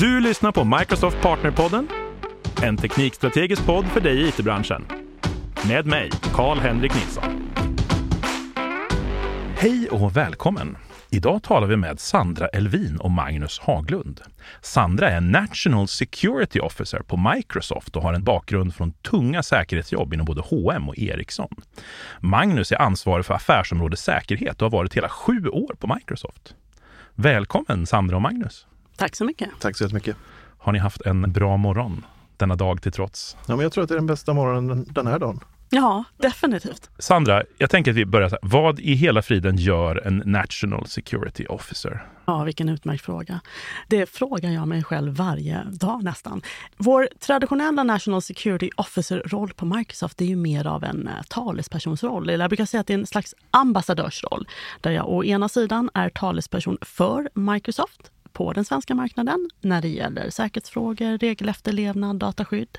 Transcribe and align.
Du 0.00 0.20
lyssnar 0.20 0.52
på 0.52 0.64
Microsoft 0.64 1.22
Partnerpodden, 1.22 1.88
en 2.62 2.76
teknikstrategisk 2.76 3.66
podd 3.66 3.86
för 3.86 4.00
dig 4.00 4.22
i 4.22 4.28
it-branschen. 4.28 4.86
Med 5.68 5.86
mig, 5.86 6.10
Karl-Henrik 6.34 6.94
Nilsson. 6.94 7.52
Hej 9.56 9.88
och 9.90 10.16
välkommen! 10.16 10.76
Idag 11.10 11.42
talar 11.42 11.66
vi 11.66 11.76
med 11.76 12.00
Sandra 12.00 12.46
Elvin 12.48 12.96
och 12.96 13.10
Magnus 13.10 13.58
Haglund. 13.58 14.20
Sandra 14.62 15.10
är 15.10 15.20
National 15.20 15.88
Security 15.88 16.60
Officer 16.60 17.00
på 17.00 17.16
Microsoft 17.16 17.96
och 17.96 18.02
har 18.02 18.14
en 18.14 18.24
bakgrund 18.24 18.74
från 18.74 18.92
tunga 18.92 19.42
säkerhetsjobb 19.42 20.14
inom 20.14 20.26
både 20.26 20.40
H&M 20.40 20.88
och 20.88 20.98
Ericsson. 20.98 21.56
Magnus 22.20 22.72
är 22.72 22.82
ansvarig 22.82 23.26
för 23.26 23.34
affärsområde 23.34 23.96
säkerhet 23.96 24.62
och 24.62 24.70
har 24.70 24.78
varit 24.78 24.94
hela 24.94 25.08
sju 25.08 25.48
år 25.48 25.74
på 25.78 25.94
Microsoft. 25.94 26.54
Välkommen 27.14 27.86
Sandra 27.86 28.16
och 28.16 28.22
Magnus! 28.22 28.66
Tack 28.96 29.16
så 29.16 29.24
mycket. 29.24 29.50
Tack 29.60 29.76
så 29.76 29.84
jättemycket. 29.84 30.16
Har 30.58 30.72
ni 30.72 30.78
haft 30.78 31.00
en 31.00 31.32
bra 31.32 31.56
morgon 31.56 32.04
denna 32.36 32.56
dag 32.56 32.82
till 32.82 32.92
trots? 32.92 33.36
Ja, 33.46 33.56
men 33.56 33.62
jag 33.62 33.72
tror 33.72 33.84
att 33.84 33.88
det 33.88 33.94
är 33.94 33.98
den 33.98 34.06
bästa 34.06 34.34
morgonen 34.34 34.86
den 34.90 35.06
här 35.06 35.18
dagen. 35.18 35.40
Ja, 35.70 36.04
definitivt. 36.16 36.90
Sandra, 36.98 37.42
jag 37.58 37.70
tänker 37.70 37.90
att 37.90 37.96
vi 37.96 38.06
börjar 38.06 38.28
så 38.28 38.38
här. 38.42 38.48
Vad 38.50 38.80
i 38.80 38.94
hela 38.94 39.22
friden 39.22 39.56
gör 39.56 40.06
en 40.06 40.22
National 40.26 40.86
Security 40.86 41.46
Officer? 41.46 42.06
Ja, 42.24 42.44
vilken 42.44 42.68
utmärkt 42.68 43.04
fråga. 43.04 43.40
Det 43.88 44.06
frågar 44.06 44.50
jag 44.50 44.68
mig 44.68 44.84
själv 44.84 45.16
varje 45.16 45.64
dag 45.64 46.04
nästan. 46.04 46.42
Vår 46.76 47.08
traditionella 47.20 47.82
National 47.82 48.22
Security 48.22 48.70
Officer-roll 48.76 49.52
på 49.56 49.66
Microsoft 49.66 50.20
är 50.20 50.24
ju 50.24 50.36
mer 50.36 50.66
av 50.66 50.84
en 50.84 51.08
eh, 51.08 51.22
talespersonsroll. 51.28 52.30
Eller 52.30 52.44
jag 52.44 52.50
brukar 52.50 52.64
säga 52.64 52.80
att 52.80 52.86
det 52.86 52.94
är 52.94 52.98
en 52.98 53.06
slags 53.06 53.34
ambassadörsroll 53.50 54.48
där 54.80 54.90
jag 54.90 55.08
å 55.08 55.24
ena 55.24 55.48
sidan 55.48 55.90
är 55.94 56.08
talesperson 56.08 56.78
för 56.80 57.28
Microsoft 57.34 58.10
på 58.36 58.52
den 58.52 58.64
svenska 58.64 58.94
marknaden 58.94 59.50
när 59.60 59.82
det 59.82 59.88
gäller 59.88 60.30
säkerhetsfrågor, 60.30 61.18
regelefterlevnad, 61.18 62.16
dataskydd. 62.16 62.78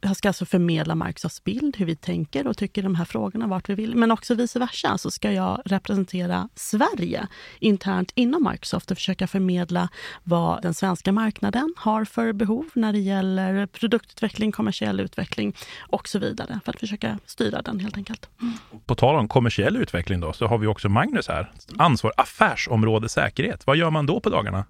Jag 0.00 0.16
ska 0.16 0.28
alltså 0.28 0.46
förmedla 0.46 0.94
Microsofts 0.94 1.44
bild, 1.44 1.76
hur 1.76 1.86
vi 1.86 1.96
tänker 1.96 2.46
och 2.46 2.56
tycker 2.56 2.82
i 2.82 2.84
de 2.84 2.94
här 2.94 3.04
frågorna, 3.04 3.46
vart 3.46 3.68
vi 3.68 3.74
vill. 3.74 3.96
Men 3.96 4.10
också 4.10 4.34
vice 4.34 4.58
versa 4.58 4.98
så 4.98 5.10
ska 5.10 5.32
jag 5.32 5.62
representera 5.64 6.48
Sverige 6.54 7.26
internt 7.60 8.12
inom 8.14 8.48
Microsoft 8.50 8.90
och 8.90 8.96
försöka 8.96 9.26
förmedla 9.26 9.88
vad 10.22 10.62
den 10.62 10.74
svenska 10.74 11.12
marknaden 11.12 11.74
har 11.76 12.04
för 12.04 12.32
behov 12.32 12.64
när 12.74 12.92
det 12.92 12.98
gäller 12.98 13.66
produktutveckling, 13.66 14.52
kommersiell 14.52 15.00
utveckling 15.00 15.56
och 15.78 16.08
så 16.08 16.18
vidare 16.18 16.60
för 16.64 16.72
att 16.72 16.80
försöka 16.80 17.18
styra 17.26 17.62
den 17.62 17.80
helt 17.80 17.96
enkelt. 17.96 18.28
Mm. 18.40 18.54
På 18.86 18.94
tal 18.94 19.16
om 19.16 19.28
kommersiell 19.28 19.76
utveckling 19.76 20.20
då, 20.20 20.32
så 20.32 20.46
har 20.46 20.58
vi 20.58 20.66
också 20.66 20.88
Magnus 20.88 21.28
här. 21.28 21.52
Ansvar 21.78 22.12
affärsområde 22.16 23.08
säkerhet. 23.08 23.66
Vad 23.66 23.76
gör 23.76 23.90
man 23.90 24.06
då 24.06 24.20
på 24.20 24.30
dagarna? 24.30 24.64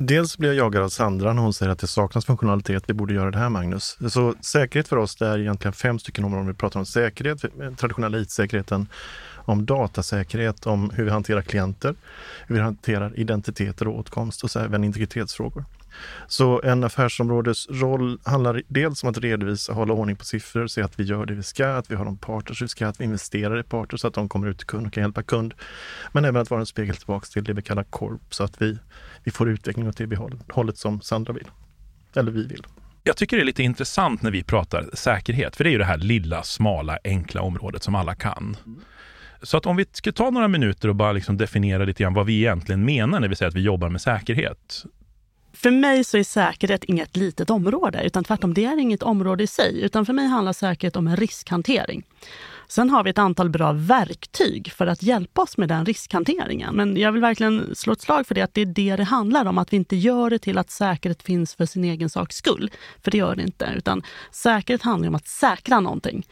Dels 0.00 0.38
blir 0.38 0.48
jag 0.48 0.56
jagad 0.56 0.82
av 0.82 0.88
Sandra 0.88 1.32
när 1.32 1.42
hon 1.42 1.54
säger 1.54 1.72
att 1.72 1.78
det 1.78 1.86
saknas 1.86 2.24
funktionalitet. 2.24 2.84
Vi 2.86 2.94
borde 2.94 3.14
göra 3.14 3.30
det 3.30 3.38
här, 3.38 3.48
Magnus. 3.48 3.98
Så 4.10 4.34
säkerhet 4.40 4.88
för 4.88 4.96
oss, 4.96 5.16
det 5.16 5.26
är 5.26 5.38
egentligen 5.38 5.72
fem 5.72 5.98
stycken 5.98 6.24
områden. 6.24 6.46
Vi 6.46 6.54
pratar 6.54 6.80
om 6.80 6.86
säkerhet, 6.86 7.44
eh, 7.44 7.74
traditionella 7.74 8.18
IT-säkerheten, 8.18 8.86
om 9.36 9.66
datasäkerhet, 9.66 10.66
om 10.66 10.90
hur 10.90 11.04
vi 11.04 11.10
hanterar 11.10 11.42
klienter, 11.42 11.94
hur 12.46 12.54
vi 12.54 12.60
hanterar 12.60 13.18
identiteter 13.18 13.88
och 13.88 13.98
åtkomst 13.98 14.44
och 14.44 14.50
så 14.50 14.60
även 14.60 14.84
integritetsfrågor. 14.84 15.64
Så 16.26 16.62
en 16.64 16.84
affärsområdesroll 16.84 18.18
handlar 18.24 18.62
dels 18.68 19.02
om 19.02 19.10
att 19.10 19.18
redovisa, 19.18 19.72
hålla 19.72 19.94
ordning 19.94 20.16
på 20.16 20.24
siffror, 20.24 20.66
se 20.66 20.82
att 20.82 21.00
vi 21.00 21.04
gör 21.04 21.26
det 21.26 21.34
vi 21.34 21.42
ska, 21.42 21.68
att 21.68 21.90
vi 21.90 21.94
har 21.94 22.04
de 22.04 22.16
partners 22.16 22.62
vi 22.62 22.68
ska, 22.68 22.86
att 22.86 23.00
vi 23.00 23.04
investerar 23.04 23.60
i 23.60 23.62
partners 23.62 24.00
så 24.00 24.08
att 24.08 24.14
de 24.14 24.28
kommer 24.28 24.48
ut 24.48 24.58
till 24.58 24.66
kund 24.66 24.86
och 24.86 24.92
kan 24.92 25.02
hjälpa 25.02 25.22
kund. 25.22 25.54
Men 26.12 26.24
även 26.24 26.42
att 26.42 26.50
vara 26.50 26.60
en 26.60 26.66
spegel 26.66 26.96
tillbaka 26.96 27.26
till 27.26 27.44
det 27.44 27.52
vi 27.52 27.62
kallar 27.62 27.84
korp 27.84 28.34
så 28.34 28.44
att 28.44 28.62
vi, 28.62 28.78
vi 29.24 29.30
får 29.30 29.48
utveckling 29.48 29.88
åt 29.88 29.96
det 29.96 30.18
hållet 30.52 30.78
som 30.78 31.00
Sandra 31.00 31.32
vill. 31.32 31.48
Eller 32.14 32.32
vi 32.32 32.46
vill. 32.46 32.66
Jag 33.04 33.16
tycker 33.16 33.36
det 33.36 33.42
är 33.42 33.44
lite 33.44 33.62
intressant 33.62 34.22
när 34.22 34.30
vi 34.30 34.42
pratar 34.42 34.90
säkerhet, 34.92 35.56
för 35.56 35.64
det 35.64 35.70
är 35.70 35.72
ju 35.72 35.78
det 35.78 35.84
här 35.84 35.98
lilla, 35.98 36.42
smala, 36.42 36.98
enkla 37.04 37.42
området 37.42 37.82
som 37.82 37.94
alla 37.94 38.14
kan. 38.14 38.56
Så 39.42 39.56
att 39.56 39.66
om 39.66 39.76
vi 39.76 39.86
ska 39.92 40.12
ta 40.12 40.30
några 40.30 40.48
minuter 40.48 40.88
och 40.88 40.94
bara 40.94 41.12
liksom 41.12 41.36
definiera 41.36 41.84
lite 41.84 42.02
grann 42.02 42.14
vad 42.14 42.26
vi 42.26 42.38
egentligen 42.38 42.84
menar 42.84 43.20
när 43.20 43.28
vi 43.28 43.36
säger 43.36 43.48
att 43.48 43.56
vi 43.56 43.60
jobbar 43.60 43.88
med 43.88 44.00
säkerhet. 44.00 44.84
För 45.58 45.70
mig 45.70 46.04
så 46.04 46.18
är 46.18 46.22
säkerhet 46.22 46.84
inget 46.84 47.16
litet 47.16 47.50
område, 47.50 48.02
utan 48.04 48.24
tvärtom, 48.24 48.54
det 48.54 48.64
är 48.64 48.78
inget 48.78 49.02
område 49.02 49.44
i 49.44 49.46
sig. 49.46 49.80
Utan 49.80 50.06
för 50.06 50.12
mig 50.12 50.26
handlar 50.26 50.52
säkerhet 50.52 50.96
om 50.96 51.06
en 51.06 51.16
riskhantering. 51.16 52.04
Sen 52.68 52.90
har 52.90 53.04
vi 53.04 53.10
ett 53.10 53.18
antal 53.18 53.50
bra 53.50 53.72
verktyg 53.72 54.72
för 54.72 54.86
att 54.86 55.02
hjälpa 55.02 55.42
oss 55.42 55.56
med 55.56 55.68
den 55.68 55.86
riskhanteringen. 55.86 56.74
Men 56.74 56.96
jag 56.96 57.12
vill 57.12 57.20
verkligen 57.20 57.74
slå 57.74 57.92
ett 57.92 58.00
slag 58.00 58.26
för 58.26 58.34
det, 58.34 58.42
att 58.42 58.54
det 58.54 58.60
är 58.60 58.66
det 58.66 58.96
det 58.96 59.04
handlar 59.04 59.44
om. 59.44 59.58
Att 59.58 59.72
vi 59.72 59.76
inte 59.76 59.96
gör 59.96 60.30
det 60.30 60.38
till 60.38 60.58
att 60.58 60.70
säkerhet 60.70 61.22
finns 61.22 61.54
för 61.54 61.66
sin 61.66 61.84
egen 61.84 62.10
saks 62.10 62.36
skull. 62.36 62.70
För 63.04 63.10
det 63.10 63.18
gör 63.18 63.34
det 63.34 63.42
inte. 63.42 63.72
Utan 63.76 64.02
säkerhet 64.32 64.82
handlar 64.82 65.08
om 65.08 65.14
att 65.14 65.28
säkra 65.28 65.80
någonting. 65.80 66.26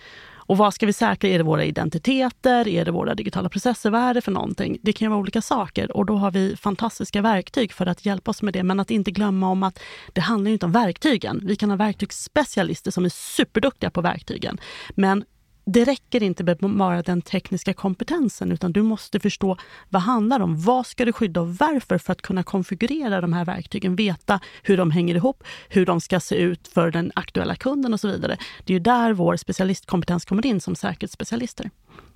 Och 0.47 0.57
vad 0.57 0.75
ska 0.75 0.87
vi 0.87 0.93
säkra? 0.93 1.31
Är 1.31 1.39
det 1.39 1.45
våra 1.45 1.65
identiteter? 1.65 2.69
Är 2.69 2.85
det 2.85 2.91
våra 2.91 3.15
digitala 3.15 3.49
processer? 3.49 3.91
Vad 3.91 4.01
är 4.01 4.15
det 4.15 4.21
för 4.21 4.33
någonting? 4.33 4.79
Det 4.83 4.93
kan 4.93 5.11
vara 5.11 5.21
olika 5.21 5.43
saker 5.43 5.97
och 5.97 6.07
då 6.07 6.17
har 6.17 6.31
vi 6.31 6.57
fantastiska 6.57 7.23
verktyg 7.23 7.73
för 7.73 7.87
att 7.87 8.07
hjälpa 8.07 8.31
oss 8.31 8.43
med 8.43 8.53
det. 8.53 8.63
Men 8.63 8.81
att 8.81 8.91
inte 8.91 9.11
glömma 9.11 9.49
om 9.49 9.63
att 9.63 9.79
det 10.13 10.21
handlar 10.21 10.51
inte 10.51 10.67
om 10.67 10.73
verktygen. 10.73 11.41
Vi 11.45 11.57
kan 11.57 11.71
ha 11.71 11.77
verktygsspecialister 11.77 12.91
som 12.91 13.05
är 13.05 13.09
superduktiga 13.09 13.91
på 13.91 14.01
verktygen. 14.01 14.59
Men 14.95 15.25
det 15.67 15.85
räcker 15.85 16.23
inte 16.23 16.45
med 16.45 16.57
bara 16.57 17.03
den 17.03 17.23
tekniska 17.23 17.75
kompetensen 17.75 18.53
utan 18.53 18.73
du 18.73 18.83
måste 18.83 19.21
förstå 19.21 19.57
vad 19.89 20.03
det 20.03 20.07
handlar 20.07 20.41
om. 20.41 20.61
Vad 20.61 20.87
ska 20.87 21.05
du 21.05 21.13
skydda 21.13 21.41
och 21.41 21.57
varför 21.57 21.99
för 21.99 22.13
att 22.13 22.23
kunna 22.23 22.43
konfigurera 22.43 23.21
de 23.21 23.33
här 23.33 23.45
verktygen, 23.45 23.97
veta 23.97 24.41
hur 24.63 24.77
de 24.77 24.91
hänger 24.91 25.15
ihop, 25.15 25.45
hur 25.69 25.87
de 25.87 26.01
ska 26.01 26.21
se 26.21 26.37
ut 26.37 26.69
för 26.69 26.91
den 26.91 27.13
aktuella 27.15 27.57
kunden 27.57 27.93
och 27.93 28.01
så 28.01 28.09
vidare. 28.09 28.37
Det 28.65 28.73
är 28.73 28.75
ju 28.75 28.81
där 28.81 29.13
vår 29.13 29.37
specialistkompetens 29.37 30.25
kommer 30.25 30.47
in 30.47 30.61
som 30.61 30.75
säkerhetsspecialister. 30.75 31.71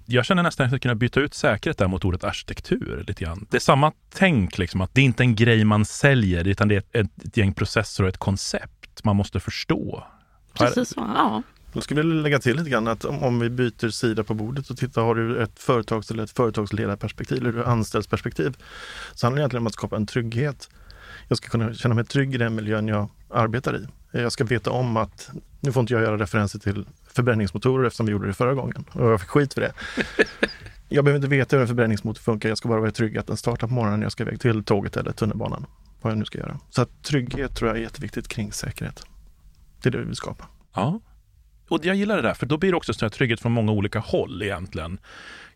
Jag 0.06 0.24
känner 0.24 0.42
nästan 0.42 0.66
att 0.66 0.72
jag 0.72 0.82
kunna 0.82 0.94
byta 0.94 1.20
ut 1.20 1.34
säkerhet 1.34 1.78
där 1.78 1.88
mot 1.88 2.04
ordet 2.04 2.24
arkitektur 2.24 3.04
lite 3.06 3.24
grann. 3.24 3.46
Det 3.50 3.56
är 3.56 3.60
samma 3.60 3.92
tänk, 4.14 4.58
liksom, 4.58 4.80
att 4.80 4.94
det 4.94 5.00
är 5.00 5.04
inte 5.04 5.22
en 5.22 5.34
grej 5.34 5.64
man 5.64 5.84
säljer 5.84 6.48
utan 6.48 6.68
det 6.68 6.74
är 6.74 7.00
ett, 7.00 7.24
ett 7.24 7.36
gäng 7.36 7.54
processer 7.54 8.02
och 8.02 8.08
ett 8.08 8.18
koncept 8.18 9.04
man 9.04 9.16
måste 9.16 9.40
förstå. 9.40 10.04
Precis 10.54 10.88
så, 10.88 11.00
ja. 11.00 11.42
Då 11.72 11.80
skulle 11.80 12.00
jag 12.00 12.06
lägga 12.06 12.38
till 12.38 12.56
lite 12.56 12.70
grann 12.70 12.88
att 12.88 13.04
om, 13.04 13.40
vi 13.40 13.50
byter 13.50 13.88
sida 13.88 14.24
på 14.24 14.34
bordet 14.34 14.70
och 14.70 14.76
tittar, 14.76 15.02
har 15.02 15.14
du 15.14 15.42
ett 15.42 15.58
företags 15.58 16.10
eller 16.10 16.22
ett 16.22 16.30
företagsledarperspektiv 16.30 17.38
eller 17.38 17.60
ett 17.60 17.66
anställsperspektiv 17.66 18.56
så 19.14 19.26
handlar 19.26 19.36
det 19.36 19.42
egentligen 19.42 19.62
om 19.62 19.66
att 19.66 19.72
skapa 19.72 19.96
en 19.96 20.06
trygghet. 20.06 20.68
Jag 21.28 21.38
ska 21.38 21.48
kunna 21.48 21.74
känna 21.74 21.94
mig 21.94 22.04
trygg 22.04 22.34
i 22.34 22.38
den 22.38 22.54
miljön 22.54 22.88
jag 22.88 23.08
arbetar 23.30 23.76
i. 23.76 23.86
Jag 24.12 24.32
ska 24.32 24.44
veta 24.44 24.70
om 24.70 24.96
att, 24.96 25.30
nu 25.60 25.72
får 25.72 25.80
inte 25.80 25.92
jag 25.92 26.02
göra 26.02 26.18
referenser 26.18 26.58
till 26.58 26.86
förbränningsmotorer 27.12 27.86
eftersom 27.86 28.06
vi 28.06 28.12
gjorde 28.12 28.26
det 28.26 28.34
förra 28.34 28.54
gången 28.54 28.84
och 28.92 29.12
jag 29.12 29.20
fick 29.20 29.30
skit 29.30 29.54
för 29.54 29.60
det. 29.60 29.72
Jag 30.92 31.04
behöver 31.04 31.16
inte 31.16 31.28
veta 31.28 31.56
hur 31.56 31.60
en 31.60 31.68
förbränningsmotor 31.68 32.20
funkar, 32.20 32.48
jag 32.48 32.58
ska 32.58 32.68
bara 32.68 32.80
vara 32.80 32.90
trygg 32.90 33.18
att 33.18 33.26
den 33.26 33.36
startar 33.36 33.66
på 33.66 33.74
morgonen 33.74 34.00
när 34.00 34.04
jag 34.04 34.12
ska 34.12 34.22
iväg 34.22 34.40
till 34.40 34.64
tåget 34.64 34.96
eller 34.96 35.12
tunnelbanan. 35.12 35.66
Vad 36.00 36.10
jag 36.10 36.18
nu 36.18 36.24
ska 36.24 36.38
göra. 36.38 36.60
Så 36.70 36.82
att 36.82 37.02
trygghet 37.02 37.56
tror 37.56 37.68
jag 37.68 37.78
är 37.78 37.82
jätteviktigt 37.82 38.28
kring 38.28 38.52
säkerhet. 38.52 39.02
Det 39.82 39.88
är 39.88 39.90
det 39.90 39.98
vi 39.98 40.04
vill 40.04 40.16
skapa. 40.16 40.44
Ja, 40.74 41.00
och 41.70 41.84
jag 41.84 41.96
gillar 41.96 42.16
det 42.16 42.22
där, 42.22 42.34
för 42.34 42.46
då 42.46 42.56
blir 42.56 42.70
det 42.70 42.76
också 42.76 43.04
en 43.04 43.10
trygghet 43.10 43.40
från 43.40 43.52
många 43.52 43.72
olika 43.72 43.98
håll 43.98 44.42
egentligen. 44.42 44.98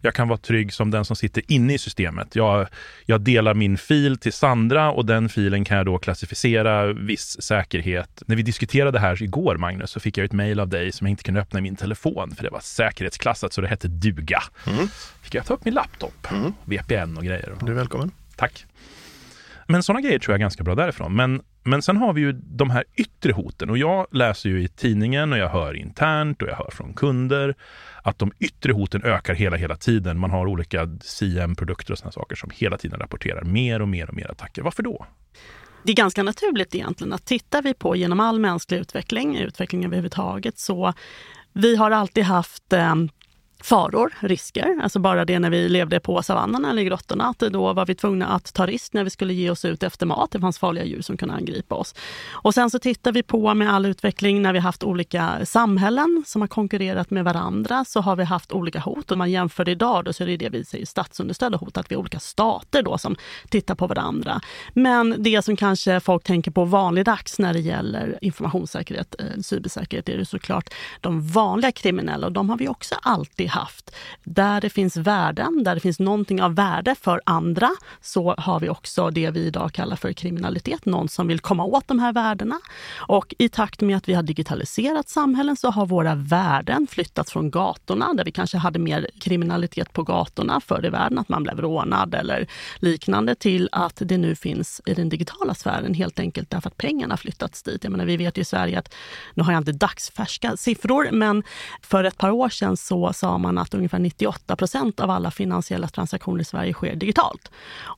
Jag 0.01 0.15
kan 0.15 0.29
vara 0.29 0.39
trygg 0.39 0.73
som 0.73 0.91
den 0.91 1.05
som 1.05 1.17
sitter 1.17 1.43
inne 1.49 1.75
i 1.75 1.79
systemet. 1.79 2.37
Jag, 2.37 2.67
jag 3.07 3.21
delar 3.21 3.55
min 3.55 3.79
fil 3.79 4.19
till 4.19 4.33
Sandra 4.33 4.91
och 4.91 5.07
den 5.07 5.29
filen 5.29 5.65
kan 5.65 5.77
jag 5.77 5.87
då 5.87 5.99
klassificera 5.99 6.93
viss 6.93 7.43
säkerhet. 7.43 8.23
När 8.27 8.37
vi 8.37 8.43
diskuterade 8.43 8.91
det 8.91 8.99
här 8.99 9.23
igår, 9.23 9.57
Magnus, 9.57 9.91
så 9.91 10.01
fick 10.01 10.19
jag 10.19 10.25
ett 10.25 10.33
mejl 10.33 10.61
av 10.61 10.69
dig 10.69 10.93
som 10.93 11.07
jag 11.07 11.11
inte 11.13 11.23
kunde 11.23 11.41
öppna 11.41 11.59
i 11.59 11.63
min 11.63 11.77
telefon, 11.77 12.35
för 12.37 12.45
det 12.45 12.51
var 12.51 12.61
säkerhetsklassat 12.61 13.53
så 13.53 13.61
det 13.61 13.69
hette 13.69 13.89
duga. 13.89 14.43
Mm. 14.67 14.89
Fick 15.23 15.35
jag 15.35 15.47
ta 15.47 15.55
upp 15.55 15.65
min 15.65 15.75
laptop, 15.75 16.31
mm. 16.31 16.53
VPN 16.65 17.17
och 17.17 17.25
grejer. 17.25 17.53
Du 17.63 17.73
är 17.73 17.77
välkommen. 17.77 18.11
Tack. 18.37 18.67
Men 19.67 19.83
sådana 19.83 20.01
grejer 20.01 20.19
tror 20.19 20.33
jag 20.33 20.39
är 20.39 20.41
ganska 20.41 20.65
bra 20.65 20.75
därifrån. 20.75 21.17
Men, 21.17 21.43
men 21.63 21.83
sen 21.83 21.97
har 21.97 22.13
vi 22.13 22.21
ju 22.21 22.33
de 22.33 22.71
här 22.71 22.85
yttre 22.97 23.33
hoten 23.33 23.71
och 23.71 23.79
jag 23.79 24.07
läser 24.13 24.49
ju 24.49 24.63
i 24.63 24.69
tidningen 24.69 25.33
och 25.33 25.39
jag 25.39 25.49
hör 25.49 25.75
internt 25.75 26.43
och 26.43 26.49
jag 26.49 26.57
hör 26.57 26.71
från 26.71 26.95
kunder 26.95 27.55
att 28.03 28.19
de 28.19 28.33
yttre 28.39 28.73
hoten 28.73 29.03
ökar 29.05 29.35
hela, 29.35 29.57
hela 29.57 29.77
tiden. 29.77 30.19
Man 30.19 30.31
har 30.31 30.47
olika 30.47 30.89
CM-produkter 31.03 31.93
och 31.93 31.99
sådana 31.99 32.13
saker 32.13 32.37
som 32.37 32.51
hela 32.55 32.77
tiden 32.79 33.01
rapporterar 33.01 33.43
mer 33.43 33.83
och 33.83 33.89
mer 33.89 34.09
och 34.09 34.15
mer 34.15 34.31
attacker. 34.31 34.63
Varför 34.63 34.83
då? 34.83 35.07
Det 35.83 35.93
är 35.93 35.97
ganska 35.97 36.23
naturligt 36.23 36.75
egentligen 36.75 37.13
att 37.13 37.25
tittar 37.25 37.63
vi 37.63 37.75
på 37.75 37.97
genom 37.97 38.21
all 38.21 38.41
mänsklig 38.41 38.79
utveckling, 38.79 39.37
utveckling 39.37 39.85
överhuvudtaget, 39.85 40.59
så 40.59 40.93
vi 41.53 41.77
har 41.77 41.91
alltid 41.91 42.25
haft 42.25 42.73
eh, 42.73 42.95
faror, 43.65 44.13
risker. 44.21 44.79
Alltså 44.83 44.99
bara 44.99 45.25
det 45.25 45.39
när 45.39 45.51
vi 45.51 45.69
levde 45.69 46.01
på 46.01 46.23
savannen 46.23 46.65
eller 46.65 46.83
i 46.83 46.85
grottorna, 46.85 47.25
att 47.25 47.39
då 47.39 47.73
var 47.73 47.87
vi 47.87 47.95
tvungna 47.95 48.27
att 48.27 48.55
ta 48.55 48.67
risk 48.67 48.93
när 48.93 49.05
vi 49.05 49.11
skulle 49.11 49.35
ge 49.35 49.51
oss 49.51 49.65
ut 49.65 49.83
efter 49.83 50.07
mat. 50.07 50.31
Det 50.31 50.41
fanns 50.41 50.59
farliga 50.59 50.85
djur 50.85 51.03
som 51.03 51.17
kunde 51.17 51.35
angripa 51.35 51.75
oss. 51.75 51.95
Och 52.31 52.55
sen 52.55 52.71
så 52.71 52.79
tittar 52.79 53.13
vi 53.13 53.23
på 53.23 53.55
med 53.55 53.75
all 53.75 53.87
utveckling 53.87 54.43
när 54.43 54.53
vi 54.53 54.59
haft 54.59 54.85
olika 54.85 55.47
samhällen 55.47 56.25
som 56.27 56.41
har 56.41 56.49
konkurrerat 56.49 57.11
med 57.11 57.25
varandra, 57.25 57.85
så 57.85 58.01
har 58.01 58.17
vi 58.17 58.25
haft 58.25 58.53
olika 58.53 58.81
hot. 58.81 59.11
Om 59.11 59.19
man 59.19 59.31
jämför 59.31 59.69
idag 59.69 60.05
då 60.05 60.13
så 60.13 60.23
är 60.23 60.27
det 60.27 60.37
det 60.37 60.49
vi 60.49 60.65
säger 60.65 60.87
statsunderstödda 60.87 61.59
hot, 61.59 61.77
att 61.77 61.91
vi 61.91 61.95
har 61.95 62.01
olika 62.01 62.21
stater 62.21 62.83
då 62.83 62.99
som 62.99 63.17
tittar 63.49 63.75
på 63.75 63.87
varandra. 63.87 64.41
Men 64.73 65.15
det 65.19 65.45
som 65.45 65.57
kanske 65.57 66.01
folk 66.01 66.25
tänker 66.25 66.51
på 66.51 66.65
vanligdags 66.65 67.39
när 67.39 67.53
det 67.53 67.61
gäller 67.61 68.19
informationssäkerhet, 68.21 69.15
eh, 69.19 69.41
cybersäkerhet, 69.43 70.09
är 70.09 70.19
det 70.19 70.25
såklart 70.25 70.75
de 71.01 71.29
vanliga 71.29 71.73
kriminella 71.73 72.27
och 72.27 72.33
de 72.33 72.51
har 72.51 72.59
vi 72.59 72.69
också 72.69 72.95
alltid 73.03 73.54
haft. 73.55 73.95
Där 74.25 74.61
det 74.61 74.71
finns 74.71 74.97
värden, 74.97 75.65
där 75.65 75.75
det 75.75 75.81
finns 75.81 76.01
någonting 76.01 76.43
av 76.43 76.55
värde 76.55 76.95
för 76.95 77.21
andra, 77.27 77.71
så 78.01 78.35
har 78.39 78.61
vi 78.61 78.69
också 78.69 79.11
det 79.11 79.31
vi 79.31 79.41
idag 79.41 79.73
kallar 79.73 79.97
för 79.97 80.13
kriminalitet. 80.13 80.87
Någon 80.87 81.09
som 81.09 81.27
vill 81.27 81.41
komma 81.41 81.65
åt 81.65 81.89
de 81.89 81.99
här 81.99 82.13
värdena. 82.13 82.61
Och 83.09 83.35
i 83.39 83.49
takt 83.49 83.81
med 83.81 83.97
att 83.97 84.09
vi 84.09 84.15
har 84.15 84.23
digitaliserat 84.23 85.09
samhällen 85.09 85.57
så 85.57 85.71
har 85.71 85.87
våra 85.87 86.15
värden 86.15 86.87
flyttats 86.87 87.33
från 87.33 87.51
gatorna, 87.51 88.15
där 88.15 88.25
vi 88.25 88.33
kanske 88.33 88.59
hade 88.59 88.79
mer 88.79 89.07
kriminalitet 89.21 89.93
på 89.93 90.03
gatorna 90.03 90.61
förr 90.61 90.87
i 90.87 90.91
världen, 90.91 91.19
att 91.19 91.29
man 91.29 91.43
blev 91.43 91.61
rånad 91.61 92.15
eller 92.15 92.47
liknande, 92.77 93.35
till 93.35 93.69
att 93.73 94.03
det 94.05 94.19
nu 94.19 94.35
finns 94.35 94.81
i 94.87 94.95
den 94.95 95.09
digitala 95.09 95.55
sfären, 95.55 95.95
helt 95.95 96.19
enkelt 96.19 96.51
därför 96.51 96.69
att 96.69 96.77
pengarna 96.77 97.17
flyttats 97.17 97.63
dit. 97.63 97.85
Jag 97.85 97.91
menar, 97.91 98.05
vi 98.05 98.17
vet 98.17 98.39
ju 98.39 98.43
i 98.43 98.45
Sverige 98.45 98.79
att, 98.79 98.95
nu 99.35 99.43
har 99.43 99.53
jag 99.53 99.61
inte 99.61 99.73
dagsfärska 99.73 100.57
siffror, 100.57 101.09
men 101.13 101.43
för 101.83 102.05
ett 102.05 102.19
par 102.19 102.31
år 102.31 102.49
sedan 102.49 102.77
så 102.77 103.13
sa 103.13 103.39
man 103.45 103.59
att 103.59 103.75
ungefär 103.75 103.99
98 103.99 104.57
procent 104.57 105.01
av 105.01 105.11
alla 105.11 105.31
finansiella 105.31 105.89
transaktioner 105.89 106.41
i 106.41 106.45
Sverige 106.45 106.73
sker 106.73 106.97
digitalt. 106.97 107.51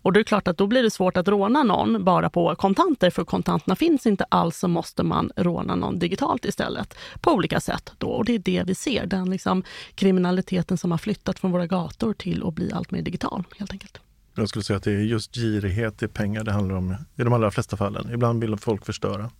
Och 0.02 0.12
det 0.12 0.20
är 0.20 0.24
klart 0.24 0.48
att 0.48 0.58
då 0.58 0.66
blir 0.66 0.82
det 0.82 0.90
svårt 0.90 1.16
att 1.16 1.28
råna 1.28 1.62
någon 1.62 2.04
bara 2.04 2.30
på 2.30 2.54
kontanter, 2.54 3.10
för 3.10 3.24
kontanterna 3.24 3.76
finns 3.76 4.06
inte 4.06 4.24
alls, 4.28 4.58
så 4.58 4.68
måste 4.68 5.02
man 5.02 5.30
råna 5.36 5.74
någon 5.74 5.98
digitalt 5.98 6.44
istället 6.44 6.98
på 7.20 7.32
olika 7.32 7.60
sätt. 7.60 7.92
Då. 7.98 8.08
Och 8.08 8.24
det 8.24 8.34
är 8.34 8.38
det 8.38 8.62
vi 8.66 8.74
ser, 8.74 9.06
den 9.06 9.30
liksom 9.30 9.62
kriminaliteten 9.94 10.78
som 10.78 10.90
har 10.90 10.98
flyttat 10.98 11.38
från 11.38 11.52
våra 11.52 11.66
gator 11.66 12.12
till 12.12 12.42
att 12.46 12.54
bli 12.54 12.72
allt 12.72 12.90
mer 12.90 13.02
digital 13.02 13.44
helt 13.58 13.72
enkelt. 13.72 14.00
Jag 14.34 14.48
skulle 14.48 14.62
säga 14.62 14.76
att 14.76 14.82
det 14.82 14.92
är 14.92 15.00
just 15.00 15.34
girighet 15.34 16.02
i 16.02 16.08
pengar 16.08 16.44
det 16.44 16.52
handlar 16.52 16.74
om 16.74 16.96
i 17.16 17.22
de 17.22 17.32
allra 17.32 17.50
flesta 17.50 17.76
fallen. 17.76 18.10
Ibland 18.14 18.40
vill 18.40 18.56
folk 18.56 18.86
förstöra 18.86 19.30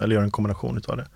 eller 0.00 0.14
göra 0.14 0.24
en 0.24 0.30
kombination 0.30 0.80
av 0.88 0.96
det. 0.96 1.06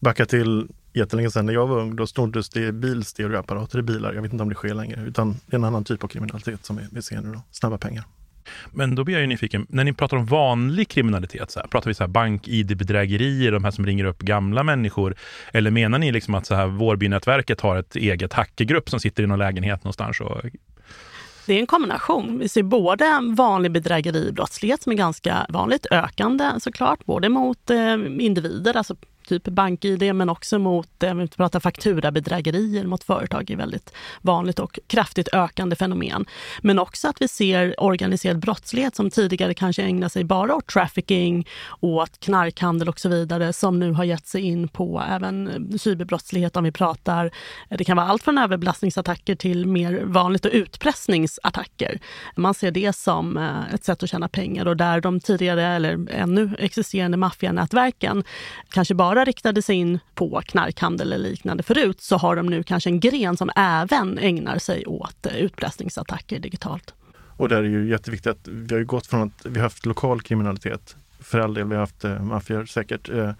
Backa 0.00 0.26
till 0.26 0.68
jättelänge 0.94 1.30
sedan 1.30 1.46
när 1.46 1.52
jag 1.52 1.66
var 1.66 1.80
ung, 1.80 1.96
då 1.96 2.06
snoddes 2.06 2.48
det 2.48 2.72
bilstereoapparater 2.72 3.78
i 3.78 3.82
bilar. 3.82 4.14
Jag 4.14 4.22
vet 4.22 4.32
inte 4.32 4.42
om 4.42 4.48
det 4.48 4.54
sker 4.54 4.74
längre, 4.74 5.00
utan 5.06 5.32
det 5.46 5.54
är 5.54 5.58
en 5.58 5.64
annan 5.64 5.84
typ 5.84 6.04
av 6.04 6.08
kriminalitet 6.08 6.64
som 6.64 6.80
vi 6.92 7.02
ser 7.02 7.20
nu 7.20 7.32
då. 7.32 7.42
Snabba 7.50 7.78
pengar. 7.78 8.04
Men 8.72 8.94
då 8.94 9.04
blir 9.04 9.14
jag 9.14 9.20
ju 9.20 9.26
nyfiken, 9.26 9.66
när 9.68 9.84
ni 9.84 9.92
pratar 9.92 10.16
om 10.16 10.26
vanlig 10.26 10.88
kriminalitet, 10.88 11.50
så 11.50 11.60
här, 11.60 11.66
pratar 11.66 11.90
vi 11.90 11.94
så 11.94 12.02
här 12.02 12.08
bank-id-bedrägerier, 12.08 13.52
de 13.52 13.64
här 13.64 13.70
som 13.70 13.86
ringer 13.86 14.04
upp 14.04 14.18
gamla 14.18 14.62
människor? 14.62 15.14
Eller 15.52 15.70
menar 15.70 15.98
ni 15.98 16.12
liksom 16.12 16.34
att 16.34 16.46
så 16.46 16.54
här, 16.54 16.66
Vårbynätverket 16.66 17.60
har 17.60 17.76
ett 17.76 17.96
eget 17.96 18.32
hackergrupp 18.32 18.90
som 18.90 19.00
sitter 19.00 19.22
i 19.22 19.26
någon 19.26 19.38
lägenhet 19.38 19.84
någonstans 19.84 20.20
och 20.20 20.40
det 21.46 21.54
är 21.54 21.58
en 21.58 21.66
kombination. 21.66 22.38
Vi 22.38 22.48
ser 22.48 22.62
både 22.62 23.20
vanlig 23.36 23.72
bedrägeribrottslighet 23.72 24.82
som 24.82 24.92
är 24.92 24.96
ganska 24.96 25.46
vanligt 25.48 25.86
ökande 25.90 26.50
såklart, 26.58 27.04
både 27.04 27.28
mot 27.28 27.70
eh, 27.70 27.94
individer, 28.18 28.76
alltså 28.76 28.96
typ 29.24 29.44
bank-id, 29.44 30.14
men 30.14 30.28
också 30.28 30.58
mot, 30.58 31.02
eh, 31.02 31.14
vi 31.14 31.28
pratar 31.28 31.60
fakturabedrägerier 31.60 32.86
mot 32.86 33.04
företag 33.04 33.50
är 33.50 33.56
väldigt 33.56 33.92
vanligt 34.22 34.58
och 34.58 34.78
kraftigt 34.86 35.28
ökande 35.32 35.76
fenomen. 35.76 36.24
Men 36.62 36.78
också 36.78 37.08
att 37.08 37.22
vi 37.22 37.28
ser 37.28 37.80
organiserad 37.80 38.38
brottslighet 38.38 38.96
som 38.96 39.10
tidigare 39.10 39.54
kanske 39.54 39.82
ägnade 39.82 40.10
sig 40.10 40.24
bara 40.24 40.54
åt 40.54 40.66
trafficking, 40.66 41.48
åt 41.80 42.20
knarkhandel 42.20 42.88
och 42.88 43.00
så 43.00 43.08
vidare, 43.08 43.52
som 43.52 43.78
nu 43.78 43.92
har 43.92 44.04
gett 44.04 44.26
sig 44.26 44.42
in 44.42 44.68
på 44.68 45.02
även 45.08 45.48
eh, 45.48 45.78
cyberbrottslighet 45.78 46.56
om 46.56 46.64
vi 46.64 46.72
pratar, 46.72 47.30
eh, 47.68 47.78
det 47.78 47.84
kan 47.84 47.96
vara 47.96 48.06
allt 48.06 48.22
från 48.22 48.38
överbelastningsattacker 48.38 49.34
till 49.34 49.66
mer 49.66 50.02
vanligt 50.04 50.44
och 50.44 50.52
utpressningsattacker. 50.52 52.00
Man 52.36 52.54
ser 52.54 52.70
det 52.70 52.96
som 52.96 53.36
eh, 53.36 53.74
ett 53.74 53.84
sätt 53.84 54.02
att 54.02 54.10
tjäna 54.10 54.28
pengar 54.28 54.66
och 54.66 54.76
där 54.76 55.00
de 55.00 55.20
tidigare 55.20 55.66
eller 55.66 56.08
ännu 56.10 56.56
existerande 56.58 57.16
maffianätverken 57.16 58.24
kanske 58.68 58.94
bara 58.94 59.13
bara 59.14 59.24
riktade 59.24 59.62
sig 59.62 59.76
in 59.76 59.98
på 60.14 60.42
knarkhandel 60.46 61.12
eller 61.12 61.30
liknande 61.30 61.62
förut 61.62 62.00
så 62.00 62.16
har 62.16 62.36
de 62.36 62.46
nu 62.46 62.62
kanske 62.62 62.90
en 62.90 63.00
gren 63.00 63.36
som 63.36 63.50
även 63.56 64.18
ägnar 64.18 64.58
sig 64.58 64.86
åt 64.86 65.26
eh, 65.26 65.36
utpressningsattacker 65.36 66.38
digitalt. 66.38 66.94
Och 67.36 67.48
där 67.48 67.56
är 67.56 67.68
ju 67.68 67.90
jätteviktigt 67.90 68.32
att 68.32 68.48
vi 68.48 68.74
har 68.74 68.82
gått 68.82 69.06
från 69.06 69.22
att 69.22 69.46
vi 69.46 69.58
har 69.58 69.62
haft 69.62 69.86
lokal 69.86 70.22
kriminalitet, 70.22 70.96
för 71.20 71.40
all 71.40 71.54
del, 71.54 71.66
vi 71.66 71.74
har 71.74 71.80
haft 71.80 72.04
eh, 72.04 72.22
maffior 72.22 72.64
säkert, 72.64 73.08
eh, 73.08 73.30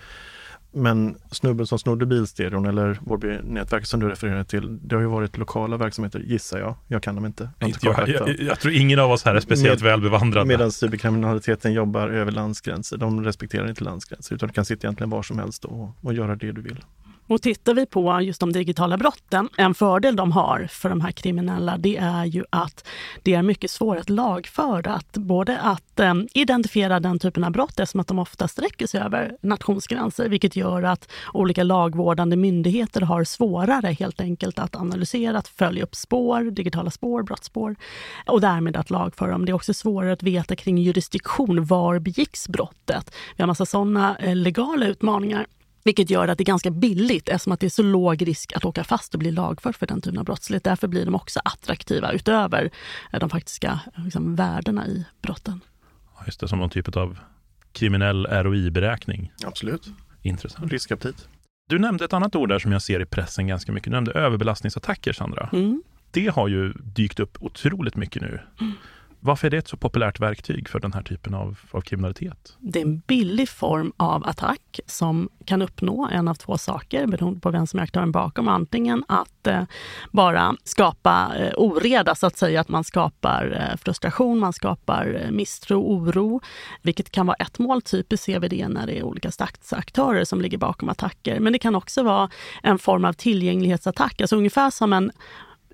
men 0.75 1.17
snubben 1.31 1.67
som 1.67 1.79
snodde 1.79 2.07
bilstereon 2.07 2.67
eller 2.67 2.99
Vårbynätverket 3.01 3.89
som 3.89 4.01
du 4.01 4.09
refererar 4.09 4.45
till, 4.45 4.79
det 4.89 4.95
har 4.95 5.03
ju 5.03 5.09
varit 5.09 5.39
lokala 5.39 5.77
verksamheter 5.77 6.21
gissar 6.21 6.59
jag. 6.59 6.75
Jag 6.89 7.03
kan 7.03 7.15
dem 7.15 7.27
inte. 7.27 7.49
Jag, 7.59 7.73
jag, 7.83 8.09
jag, 8.09 8.41
jag 8.41 8.61
tror 8.61 8.75
ingen 8.75 8.99
av 8.99 9.11
oss 9.11 9.25
här 9.25 9.35
är 9.35 9.41
speciellt 9.41 9.83
Med, 9.83 9.91
välbevandrad. 9.91 10.47
Medan 10.47 10.73
cyberkriminaliteten 10.73 11.73
jobbar 11.73 12.09
över 12.09 12.33
landsgränser. 12.33 12.97
De 12.97 13.25
respekterar 13.25 13.69
inte 13.69 13.85
landsgränser 13.85 14.35
utan 14.35 14.49
du 14.49 14.53
kan 14.53 14.65
sitta 14.65 14.87
egentligen 14.87 15.11
var 15.11 15.23
som 15.23 15.39
helst 15.39 15.65
och, 15.65 15.91
och 16.01 16.15
göra 16.15 16.37
det 16.37 16.53
du 16.53 16.63
vill. 16.63 16.85
Och 17.27 17.43
tittar 17.43 17.75
vi 17.75 17.87
på 17.87 18.21
just 18.21 18.41
de 18.41 18.53
digitala 18.53 18.97
brotten, 18.97 19.49
en 19.57 19.75
fördel 19.75 20.17
de 20.17 20.33
har 20.33 20.67
för 20.71 20.89
de 20.89 21.01
här 21.01 21.13
kriminella, 21.13 21.77
det 21.79 21.97
är 21.97 22.25
ju 22.25 22.45
att 22.51 22.87
det 23.23 23.35
är 23.35 23.43
mycket 23.43 23.71
svårare 23.71 24.01
att 24.01 24.11
lagföra. 24.11 24.95
Att 24.95 25.13
både 25.13 25.61
att 25.61 26.01
eh, 26.01 26.15
identifiera 26.35 27.01
den 27.01 27.19
typen 27.19 27.45
av 27.45 27.51
brott 27.51 27.81
eftersom 27.81 28.01
att 28.01 28.07
de 28.07 28.19
ofta 28.19 28.49
sträcker 28.49 28.87
sig 28.87 29.01
över 29.01 29.37
nationsgränser, 29.41 30.29
vilket 30.29 30.57
gör 30.57 30.83
att 30.83 31.09
olika 31.33 31.63
lagvårdande 31.63 32.37
myndigheter 32.37 33.01
har 33.01 33.25
svårare 33.25 33.93
helt 33.93 34.21
enkelt 34.21 34.59
att 34.59 34.77
analysera, 34.77 35.39
att 35.39 35.49
följa 35.49 35.85
upp 35.85 35.95
spår, 35.95 36.51
digitala 36.51 36.91
spår, 36.91 37.23
brottsspår 37.23 37.77
och 38.27 38.41
därmed 38.41 38.77
att 38.77 38.91
lagföra 38.91 39.31
dem. 39.31 39.45
Det 39.45 39.53
är 39.53 39.55
också 39.55 39.75
svårare 39.75 40.13
att 40.13 40.23
veta 40.23 40.57
kring 40.57 40.79
jurisdiktion. 40.79 41.65
Var 41.65 41.99
begicks 41.99 42.49
brottet? 42.49 43.15
Vi 43.37 43.43
har 43.43 43.47
massa 43.47 43.67
sådana 43.67 44.17
eh, 44.17 44.37
legala 44.37 44.87
utmaningar. 44.87 45.47
Vilket 45.85 46.11
gör 46.11 46.29
att 46.29 46.39
det 46.39 46.43
är 46.43 46.47
ganska 46.47 46.71
billigt 46.71 47.29
eftersom 47.29 47.53
att 47.53 47.61
det 47.61 47.67
är 47.67 47.71
så 47.71 47.83
låg 47.83 48.29
risk 48.29 48.53
att 48.53 48.65
åka 48.65 48.85
fast 48.85 49.15
och 49.15 49.19
bli 49.19 49.33
lagförd 49.33 49.77
för 49.77 49.87
den 49.87 50.01
typen 50.01 50.19
av 50.19 50.25
brottslighet. 50.25 50.65
Därför 50.65 50.89
blir 50.89 51.05
de 51.05 51.15
också 51.15 51.41
attraktiva 51.45 52.13
utöver 52.13 52.71
eh, 53.13 53.21
de 53.21 53.31
faktiska 53.31 53.81
liksom, 53.97 54.35
värdena 54.35 54.87
i 54.87 55.05
brotten. 55.23 55.61
Just 56.27 56.41
det, 56.41 56.49
som 56.49 56.59
någon 56.59 56.71
typ 56.71 56.97
av 56.97 57.19
kriminell 57.73 58.27
ROI-beräkning. 58.27 59.33
Absolut. 59.45 59.89
Intressant. 60.23 60.73
Riskaptit. 60.73 61.29
Du 61.69 61.79
nämnde 61.79 62.05
ett 62.05 62.13
annat 62.13 62.37
ord 62.37 62.49
där 62.49 62.59
som 62.59 62.73
jag 62.73 62.83
ser 62.83 63.01
i 63.01 63.07
pressen 63.07 63.47
ganska 63.47 63.73
mycket. 63.73 63.85
Du 63.85 63.91
nämnde 63.91 64.13
överbelastningsattacker, 64.13 65.13
Sandra. 65.13 65.49
Mm. 65.53 65.83
Det 66.11 66.27
har 66.27 66.49
ju 66.49 66.73
dykt 66.73 67.21
upp 67.21 67.37
otroligt 67.41 67.97
mycket 67.97 68.23
nu. 68.23 68.41
Mm. 68.61 68.73
Varför 69.27 69.47
är 69.47 69.51
det 69.51 69.57
ett 69.57 69.69
så 69.69 69.77
populärt 69.77 70.21
verktyg 70.21 70.69
för 70.69 70.81
den 70.81 70.93
här 70.93 71.03
typen 71.03 71.35
av, 71.35 71.59
av 71.71 71.81
kriminalitet? 71.81 72.57
Det 72.59 72.79
är 72.79 72.85
en 72.85 72.99
billig 72.99 73.49
form 73.49 73.93
av 73.97 74.27
attack 74.27 74.81
som 74.87 75.29
kan 75.45 75.63
uppnå 75.63 76.09
en 76.13 76.29
av 76.29 76.35
två 76.35 76.59
saker 76.59 77.07
beroende 77.07 77.41
på 77.41 77.51
vem 77.51 77.67
som 77.67 77.79
är 77.79 77.85
aktören 77.85 78.13
bakom. 78.13 78.49
Antingen 78.49 79.05
att 79.09 79.47
eh, 79.47 79.63
bara 80.11 80.57
skapa 80.65 81.33
eh, 81.39 81.53
oreda, 81.57 82.15
så 82.15 82.27
att 82.27 82.37
säga, 82.37 82.61
att 82.61 82.69
man 82.69 82.85
skapar 82.85 83.71
eh, 83.71 83.77
frustration, 83.77 84.39
man 84.39 84.53
skapar 84.53 85.23
eh, 85.25 85.31
misstro, 85.31 85.81
oro, 85.81 86.41
vilket 86.83 87.11
kan 87.11 87.27
vara 87.27 87.37
ett 87.37 87.59
mål. 87.59 87.83
Typiskt 87.83 88.25
ser 88.25 88.41
vi 88.41 88.49
det 88.49 88.69
när 88.69 88.87
det 88.87 88.99
är 88.99 89.03
olika 89.03 89.31
statsaktörer 89.31 90.25
som 90.25 90.41
ligger 90.41 90.59
bakom 90.59 90.89
attacker. 90.89 91.41
Men 91.41 91.53
det 91.53 91.59
kan 91.59 91.75
också 91.75 92.03
vara 92.03 92.31
en 92.63 92.79
form 92.79 93.05
av 93.05 93.13
tillgänglighetsattack, 93.13 94.21
alltså 94.21 94.37
ungefär 94.37 94.71
som 94.71 94.93
en 94.93 95.13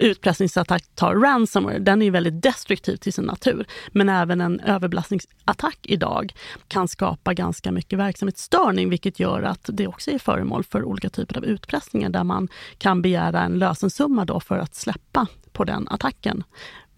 utpressningsattack 0.01 0.85
tar 0.95 1.15
ransomware, 1.15 1.79
den 1.79 2.03
är 2.03 2.11
väldigt 2.11 2.43
destruktiv 2.43 2.97
till 2.97 3.13
sin 3.13 3.25
natur. 3.25 3.67
Men 3.89 4.09
även 4.09 4.41
en 4.41 4.61
överbelastningsattack 4.61 5.79
idag 5.83 6.35
kan 6.69 6.89
skapa 6.89 7.35
ganska 7.35 7.73
mycket 7.73 7.99
verksamhetsstörning, 7.99 8.91
vilket 8.91 9.21
gör 9.21 9.43
att 9.43 9.71
det 9.73 9.87
också 9.87 10.11
är 10.11 10.19
föremål 10.19 10.65
för 10.65 10.85
olika 10.85 11.11
typer 11.11 11.39
av 11.39 11.45
utpressningar 11.45 12.11
där 12.11 12.25
man 12.25 12.49
kan 12.79 13.03
begära 13.03 13.43
en 13.43 13.59
lösensumma 13.59 14.25
då 14.25 14.41
för 14.41 14.59
att 14.59 14.75
släppa 14.75 15.27
på 15.53 15.65
den 15.65 15.89
attacken 15.89 16.45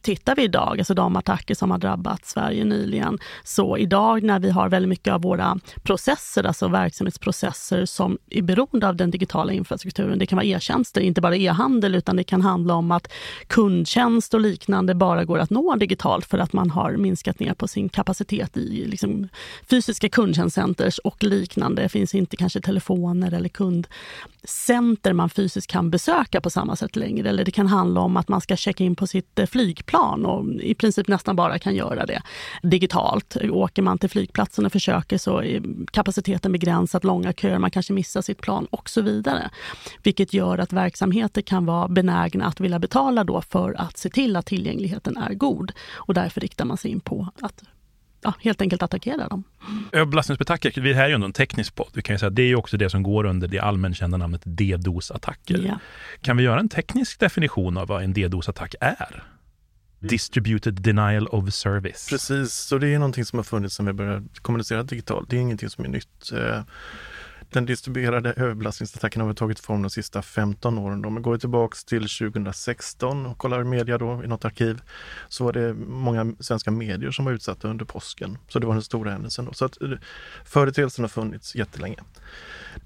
tittar 0.03 0.37
vi 0.37 0.43
idag, 0.43 0.79
alltså 0.79 0.95
de 0.95 1.17
attacker 1.17 1.55
som 1.55 1.71
har 1.71 1.79
drabbat 1.79 2.25
Sverige 2.25 2.65
nyligen, 2.65 3.19
så 3.45 3.77
idag 3.77 4.23
när 4.23 4.39
vi 4.39 4.51
har 4.51 4.69
väldigt 4.69 4.89
mycket 4.89 5.15
av 5.15 5.23
våra 5.23 5.59
processer, 5.83 6.45
alltså 6.45 6.69
verksamhetsprocesser 6.69 7.87
som 7.87 8.19
är 8.31 8.43
beroende 8.43 8.89
av 8.89 8.97
den 8.97 9.11
digitala 9.11 9.53
infrastrukturen. 9.53 10.19
Det 10.19 10.27
kan 10.27 10.37
vara 10.37 10.47
e-tjänster, 10.47 11.01
inte 11.01 11.21
bara 11.21 11.37
e-handel, 11.37 11.95
utan 11.95 12.17
det 12.17 12.25
kan 12.25 12.43
handla 12.43 12.75
om 12.75 12.91
att 12.91 13.13
kundtjänst 13.47 14.35
och 14.35 14.41
liknande 14.41 14.95
bara 14.95 15.25
går 15.25 15.39
att 15.39 15.51
nå 15.51 15.77
digitalt 15.77 16.27
för 16.27 16.39
att 16.39 16.53
man 16.53 16.71
har 16.71 16.93
minskat 16.93 17.41
ner 17.41 17.55
på 17.55 17.69
sin 17.69 17.89
kapacitet 17.89 18.57
i 18.57 18.85
liksom, 18.87 19.29
fysiska 19.71 20.09
kundtjänstcenters 20.09 20.99
och 20.99 21.25
liknande. 21.25 21.83
Det 21.83 21.89
finns 21.89 22.15
inte 22.15 22.37
kanske 22.37 22.61
telefoner 22.61 23.35
eller 23.35 23.49
kundcenter 23.49 25.13
man 25.13 25.31
fysiskt 25.31 25.67
kan 25.67 25.91
besöka 25.91 26.41
på 26.41 26.51
samma 26.51 26.77
sätt 26.77 26.97
längre. 26.97 27.29
Eller 27.29 27.45
det 27.45 27.51
kan 27.51 27.67
handla 27.67 28.01
om 28.01 28.17
att 28.17 28.29
man 28.29 28.41
ska 28.41 28.57
checka 28.57 28.85
in 28.85 28.97
på 28.97 29.07
sitt 29.07 29.39
eh, 29.39 29.47
flygplan 29.47 29.92
flygplan 29.93 30.27
och 30.27 30.63
i 30.63 30.75
princip 30.75 31.09
nästan 31.09 31.37
bara 31.37 31.59
kan 31.59 31.75
göra 31.75 32.07
det 32.07 32.23
digitalt. 32.63 33.37
Åker 33.37 33.83
man 33.83 33.99
till 33.99 34.11
flygplatsen 34.11 34.67
och 34.67 34.73
försöker 34.73 35.19
så 35.19 35.43
är 35.43 35.63
kapaciteten 35.93 36.53
begränsad, 36.53 37.05
långa 37.05 37.33
köer, 37.33 37.59
man 37.59 37.71
kanske 37.71 37.93
missar 37.93 38.23
sitt 38.23 38.41
plan 38.41 38.67
och 38.71 38.89
så 38.89 39.03
vidare. 39.03 39.51
Vilket 40.03 40.33
gör 40.35 40.59
att 40.59 40.73
verksamheter 40.73 41.43
kan 41.43 41.67
vara 41.67 41.89
benägna 41.89 42.47
att 42.47 42.61
vilja 42.61 42.79
betala 42.79 43.25
då 43.25 43.43
för 43.43 43.75
att 43.79 43.99
se 43.99 44.09
till 44.09 44.37
att 44.37 44.47
tillgängligheten 44.47 45.17
är 45.17 45.35
god. 45.35 45.73
Och 45.95 46.15
därför 46.15 46.41
riktar 46.41 46.65
man 46.65 46.77
sig 46.77 46.91
in 46.91 47.01
på 47.01 47.29
att 47.43 47.63
ja, 48.23 48.35
helt 48.41 48.61
enkelt 48.61 48.83
attackera 48.83 49.29
dem. 49.29 49.45
Överbelastningsattacker, 49.93 50.81
det 50.81 50.95
här 50.95 51.05
är 51.05 51.09
ju 51.09 51.15
ändå 51.15 51.27
en 51.27 51.33
teknisk 51.33 51.75
podd. 51.75 51.91
Vi 51.95 52.03
kan 52.03 52.15
ju 52.15 52.19
säga 52.19 52.31
det 52.31 52.43
är 52.43 52.57
också 52.57 52.77
det 52.77 52.91
som 52.91 53.03
går 53.03 53.25
under 53.27 53.49
det 53.49 53.59
allmänkända 53.59 54.17
namnet 54.17 54.43
DDoS-attacker. 54.45 55.67
Ja. 55.67 55.79
Kan 56.21 56.37
vi 56.37 56.43
göra 56.43 56.61
en 56.61 56.69
teknisk 56.69 57.21
definition 57.21 57.77
av 57.77 57.89
vad 57.89 58.03
en 58.03 58.15
DDoS-attack 58.15 58.75
är? 58.81 59.23
Distributed 60.09 60.75
Denial 60.75 61.27
of 61.27 61.55
Service. 61.55 62.09
Precis, 62.09 62.53
så 62.53 62.79
det 62.79 62.89
är 62.89 62.99
någonting 62.99 63.25
som 63.25 63.39
har 63.39 63.45
funnits 63.45 63.75
sedan 63.75 63.87
vi 63.87 63.93
började 63.93 64.25
kommunicera 64.43 64.83
digitalt. 64.83 65.31
Det 65.31 65.37
är 65.37 65.41
ingenting 65.41 65.71
som 65.71 65.85
är 65.85 65.89
nytt. 65.89 66.33
Eh, 66.33 66.63
den 67.53 67.67
distribuerade 67.67 68.33
överbelastningsattacken 68.33 69.21
har 69.21 69.27
väl 69.27 69.37
tagit 69.37 69.61
form 69.61 69.83
de 69.83 69.91
sista 69.91 70.23
15 70.23 70.79
åren. 70.79 71.05
Om 71.05 71.15
vi 71.15 71.21
går 71.21 71.39
tillbaks 71.39 71.85
till 71.85 72.09
2016 72.09 73.27
och 73.27 73.39
kollar 73.39 73.65
media 73.65 73.99
då 73.99 74.25
i 74.25 74.27
något 74.27 74.45
arkiv 74.45 74.81
så 75.29 75.45
var 75.45 75.53
det 75.53 75.75
många 75.75 76.35
svenska 76.41 76.71
medier 76.71 77.11
som 77.11 77.25
var 77.25 77.33
utsatta 77.33 77.69
under 77.69 77.85
påsken. 77.85 78.39
Så 78.49 78.59
det 78.59 78.67
var 78.67 78.75
den 78.75 78.83
stora 78.83 79.11
händelsen. 79.11 79.45
Då. 79.45 79.53
Så 79.53 79.65
att 79.65 79.83
eh, 79.83 79.91
företeelsen 80.45 81.05
har 81.05 81.09
funnits 81.09 81.55
jättelänge. 81.55 81.99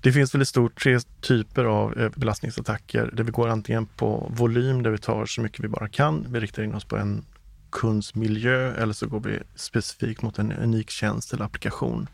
Det 0.00 0.12
finns 0.12 0.34
väl 0.34 0.42
i 0.42 0.46
stort 0.46 0.82
tre 0.82 0.98
typer 1.20 1.64
av 1.64 1.92
eh, 1.92 2.02
överbelastningsattacker 2.04 3.10
där 3.12 3.24
vi 3.24 3.30
går 3.30 3.48
antingen 3.48 3.86
på 3.86 4.32
volym 4.36 4.82
där 4.82 4.90
vi 4.90 4.98
tar 4.98 5.26
så 5.26 5.40
mycket 5.40 5.64
vi 5.64 5.68
bara 5.68 5.88
kan. 5.88 6.26
Vi 6.28 6.40
riktar 6.40 6.62
in 6.62 6.74
oss 6.74 6.84
på 6.84 6.96
en 6.96 7.24
kunds 7.70 8.14
miljö 8.14 8.74
eller 8.74 8.92
så 8.92 9.06
går 9.06 9.20
vi 9.20 9.38
specifikt 9.54 10.22
mot 10.22 10.38
en 10.38 10.52
unik 10.52 10.90
tjänst 10.90 11.32
eller 11.32 11.44
applikation. 11.44 12.08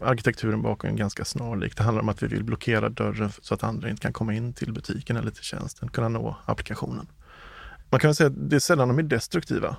Arkitekturen 0.00 0.62
bakom 0.62 0.90
är 0.90 0.94
ganska 0.94 1.24
snarlik. 1.24 1.76
Det 1.76 1.82
handlar 1.82 2.02
om 2.02 2.08
att 2.08 2.22
vi 2.22 2.26
vill 2.26 2.44
blockera 2.44 2.88
dörren 2.88 3.30
så 3.42 3.54
att 3.54 3.62
andra 3.62 3.90
inte 3.90 4.02
kan 4.02 4.12
komma 4.12 4.34
in 4.34 4.52
till 4.52 4.72
butiken 4.72 5.16
eller 5.16 5.30
till 5.30 5.44
tjänsten, 5.44 5.88
kunna 5.88 6.08
nå 6.08 6.36
applikationen. 6.44 7.06
Man 7.90 8.00
kan 8.00 8.14
säga 8.14 8.26
att 8.26 8.50
det 8.50 8.56
är 8.56 8.60
sällan 8.60 8.88
de 8.88 8.98
är 8.98 9.02
destruktiva. 9.02 9.76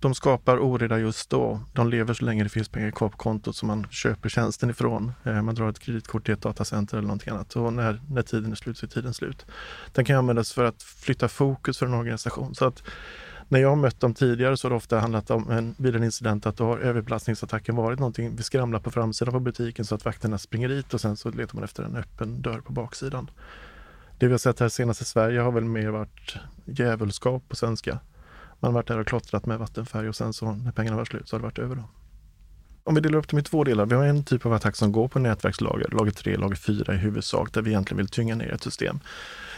De 0.00 0.14
skapar 0.14 0.58
oreda 0.58 0.98
just 0.98 1.30
då. 1.30 1.60
De 1.72 1.88
lever 1.88 2.14
så 2.14 2.24
länge 2.24 2.42
det 2.42 2.48
finns 2.48 2.68
pengar 2.68 2.90
kvar 2.90 3.08
på 3.08 3.16
kontot 3.16 3.56
som 3.56 3.66
man 3.66 3.86
köper 3.90 4.28
tjänsten 4.28 4.70
ifrån. 4.70 5.12
Eh, 5.24 5.42
man 5.42 5.54
drar 5.54 5.68
ett 5.68 5.78
kreditkort 5.78 6.24
till 6.24 6.34
ett 6.34 6.42
datacenter 6.42 6.98
eller 6.98 7.08
någonting 7.08 7.32
annat 7.32 7.56
och 7.56 7.72
när, 7.72 8.00
när 8.10 8.22
tiden 8.22 8.52
är 8.52 8.56
slut 8.56 8.78
så 8.78 8.86
är 8.86 8.90
tiden 8.90 9.14
slut. 9.14 9.46
Den 9.92 10.04
kan 10.04 10.16
användas 10.16 10.52
för 10.52 10.64
att 10.64 10.82
flytta 10.82 11.28
fokus 11.28 11.78
för 11.78 11.86
en 11.86 11.94
organisation. 11.94 12.54
Så 12.54 12.64
att 12.64 12.82
när 13.48 13.60
jag 13.60 13.68
har 13.68 13.76
mött 13.76 14.00
dem 14.00 14.14
tidigare 14.14 14.56
så 14.56 14.66
har 14.66 14.70
det 14.70 14.76
ofta 14.76 14.98
handlat 14.98 15.30
om 15.30 15.50
en, 15.50 15.74
vid 15.78 15.96
en 15.96 16.04
incident 16.04 16.46
att 16.46 16.56
då 16.56 16.64
har 16.64 16.78
överbelastningsattacken 16.78 17.76
varit 17.76 17.98
någonting 17.98 18.36
vi 18.36 18.42
skramlar 18.42 18.80
på 18.80 18.90
framsidan 18.90 19.32
på 19.32 19.40
butiken 19.40 19.84
så 19.84 19.94
att 19.94 20.04
vakterna 20.04 20.38
springer 20.38 20.68
dit 20.68 20.94
och 20.94 21.00
sen 21.00 21.16
så 21.16 21.30
letar 21.30 21.54
man 21.54 21.64
efter 21.64 21.82
en 21.82 21.96
öppen 21.96 22.42
dörr 22.42 22.60
på 22.60 22.72
baksidan. 22.72 23.30
Det 24.18 24.26
vi 24.26 24.32
har 24.32 24.38
sett 24.38 24.60
här 24.60 24.68
senast 24.68 25.02
i 25.02 25.04
Sverige 25.04 25.40
har 25.40 25.52
väl 25.52 25.64
mer 25.64 25.88
varit 25.88 26.36
djävulskap 26.64 27.48
på 27.48 27.56
svenska. 27.56 27.98
Man 28.60 28.68
har 28.68 28.72
varit 28.72 28.88
där 28.88 28.98
och 28.98 29.06
klottrat 29.06 29.46
med 29.46 29.58
vattenfärg 29.58 30.08
och 30.08 30.16
sen 30.16 30.32
så 30.32 30.52
när 30.52 30.72
pengarna 30.72 30.96
var 30.96 31.04
slut 31.04 31.28
så 31.28 31.36
har 31.36 31.40
det 31.40 31.44
varit 31.44 31.58
över. 31.58 31.76
Då. 31.76 31.84
Om 32.84 32.94
vi 32.94 33.00
delar 33.00 33.18
upp 33.18 33.28
dem 33.28 33.38
i 33.38 33.42
två 33.42 33.64
delar. 33.64 33.86
Vi 33.86 33.94
har 33.94 34.04
en 34.04 34.24
typ 34.24 34.46
av 34.46 34.52
attack 34.52 34.76
som 34.76 34.92
går 34.92 35.08
på 35.08 35.18
nätverkslager, 35.18 35.88
lager 35.90 36.10
3, 36.12 36.36
lager 36.36 36.56
4 36.56 36.94
i 36.94 36.96
huvudsak, 36.96 37.52
där 37.52 37.62
vi 37.62 37.70
egentligen 37.70 37.96
vill 37.96 38.08
tynga 38.08 38.34
ner 38.34 38.52
ett 38.52 38.62
system. 38.62 39.00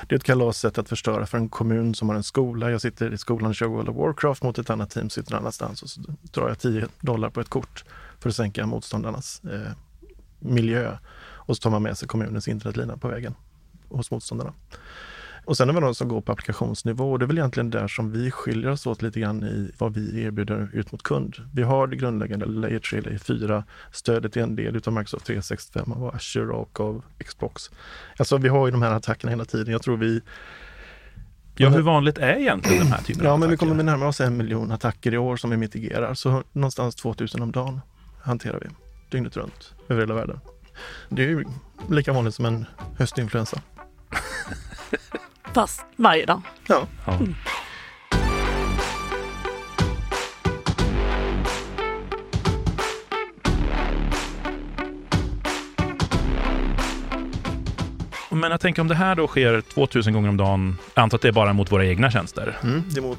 Det 0.08 0.14
är 0.14 0.16
ett 0.16 0.24
kalassätt 0.24 0.78
att 0.78 0.88
förstöra 0.88 1.26
för 1.26 1.38
en 1.38 1.48
kommun 1.48 1.94
som 1.94 2.08
har 2.08 2.16
en 2.16 2.22
skola. 2.22 2.70
Jag 2.70 2.80
sitter 2.80 3.12
i 3.12 3.18
skolan 3.18 3.48
och 3.48 3.54
kör 3.54 3.66
World 3.66 3.88
of 3.88 3.96
Warcraft 3.96 4.42
mot 4.42 4.58
ett 4.58 4.70
annat 4.70 4.90
team 4.90 5.10
sitter 5.10 5.32
någon 5.32 5.40
annanstans 5.40 5.82
och 5.82 5.90
så 5.90 6.00
drar 6.32 6.48
jag 6.48 6.58
10 6.58 6.88
dollar 7.00 7.30
på 7.30 7.40
ett 7.40 7.48
kort 7.48 7.84
för 8.18 8.28
att 8.28 8.36
sänka 8.36 8.66
motståndarnas 8.66 9.42
eh, 9.44 9.72
miljö. 10.38 10.96
Och 11.20 11.56
så 11.56 11.60
tar 11.60 11.70
man 11.70 11.82
med 11.82 11.98
sig 11.98 12.08
kommunens 12.08 12.48
internetlina 12.48 12.96
på 12.96 13.08
vägen 13.08 13.34
hos 13.88 14.10
motståndarna. 14.10 14.52
Och 15.48 15.56
sen 15.56 15.68
har 15.68 15.74
vi 15.74 15.80
de 15.80 15.94
som 15.94 16.08
går 16.08 16.20
på 16.20 16.32
applikationsnivå 16.32 17.12
och 17.12 17.18
det 17.18 17.24
är 17.24 17.26
väl 17.26 17.38
egentligen 17.38 17.70
där 17.70 17.88
som 17.88 18.12
vi 18.12 18.30
skiljer 18.30 18.70
oss 18.70 18.86
åt 18.86 19.02
lite 19.02 19.20
grann 19.20 19.42
i 19.44 19.70
vad 19.78 19.94
vi 19.94 20.22
erbjuder 20.22 20.70
ut 20.72 20.92
mot 20.92 21.02
kund. 21.02 21.36
Vi 21.54 21.62
har 21.62 21.86
det 21.86 21.96
grundläggande 21.96 22.46
Layer 22.46 22.78
3, 22.78 23.00
Layer 23.00 23.18
4 23.18 23.64
stödet 23.92 24.36
är 24.36 24.40
en 24.40 24.56
del 24.56 24.76
utav 24.76 24.92
Microsoft 24.94 25.26
365 25.26 25.92
av 25.92 26.14
Azure 26.14 26.52
och 26.52 26.80
av 26.80 27.04
Xbox. 27.26 27.70
Alltså 28.18 28.36
vi 28.36 28.48
har 28.48 28.66
ju 28.66 28.70
de 28.72 28.82
här 28.82 28.90
attackerna 28.92 29.30
hela 29.30 29.44
tiden. 29.44 29.72
Jag 29.72 29.82
tror 29.82 29.96
vi 29.96 30.20
Ja, 31.56 31.68
hur 31.68 31.82
vanligt 31.82 32.18
är 32.18 32.36
egentligen 32.36 32.78
den 32.82 32.92
här 32.92 33.02
typen 33.02 33.24
Ja, 33.24 33.30
av 33.30 33.38
men 33.40 33.48
vi 33.48 33.54
attacker? 33.54 33.68
kommer 33.70 33.84
närma 33.84 34.06
oss 34.08 34.20
en 34.20 34.36
miljon 34.36 34.72
attacker 34.72 35.14
i 35.14 35.18
år 35.18 35.36
som 35.36 35.50
vi 35.50 35.56
mitigerar. 35.56 36.14
Så 36.14 36.42
någonstans 36.52 36.94
2000 36.94 37.42
om 37.42 37.52
dagen 37.52 37.80
hanterar 38.22 38.60
vi 38.60 38.66
dygnet 39.10 39.36
runt 39.36 39.74
över 39.88 40.00
hela 40.00 40.14
världen. 40.14 40.40
Det 41.08 41.22
är 41.22 41.28
ju 41.28 41.44
lika 41.90 42.12
vanligt 42.12 42.34
som 42.34 42.44
en 42.44 42.66
höstinfluensa. 42.98 43.60
Fast 45.58 45.86
varje 45.96 46.26
dag. 46.26 46.42
Ja, 46.66 46.86
Ja. 47.06 47.18
Men 58.30 58.50
jag 58.50 58.60
tänker 58.60 58.82
om 58.82 58.88
det 58.88 58.94
här 58.94 59.14
då 59.14 59.26
sker 59.26 59.60
2000 59.60 60.12
gånger 60.12 60.28
om 60.28 60.36
dagen, 60.36 60.78
jag 60.94 61.02
antar 61.02 61.18
att 61.18 61.22
det 61.22 61.28
är 61.28 61.32
bara 61.32 61.52
mot 61.52 61.72
våra 61.72 61.86
egna 61.86 62.10
tjänster. 62.10 62.58
mm, 62.62 62.82
det 62.90 63.00
är 63.00 63.02
mot 63.02 63.18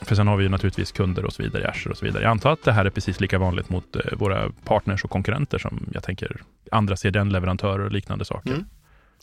För 0.00 0.14
sen 0.14 0.28
har 0.28 0.36
vi 0.36 0.44
ju 0.44 0.48
naturligtvis 0.50 0.92
kunder 0.92 1.24
och 1.24 1.32
så 1.32 1.42
vidare 1.42 1.62
i 1.62 1.66
Azure 1.66 1.90
och 1.90 1.98
så 1.98 2.04
vidare. 2.04 2.22
Jag 2.22 2.30
antar 2.30 2.52
att 2.52 2.62
det 2.62 2.72
här 2.72 2.84
är 2.84 2.90
precis 2.90 3.20
lika 3.20 3.38
vanligt 3.38 3.68
mot 3.68 3.96
eh, 3.96 4.02
våra 4.12 4.50
partners 4.64 5.04
och 5.04 5.10
konkurrenter 5.10 5.58
som 5.58 5.86
jag 5.92 6.02
tänker 6.02 6.42
andra 6.72 6.96
CDN-leverantörer 6.96 7.84
och 7.84 7.92
liknande 7.92 8.24
saker. 8.24 8.50
Mm. 8.50 8.64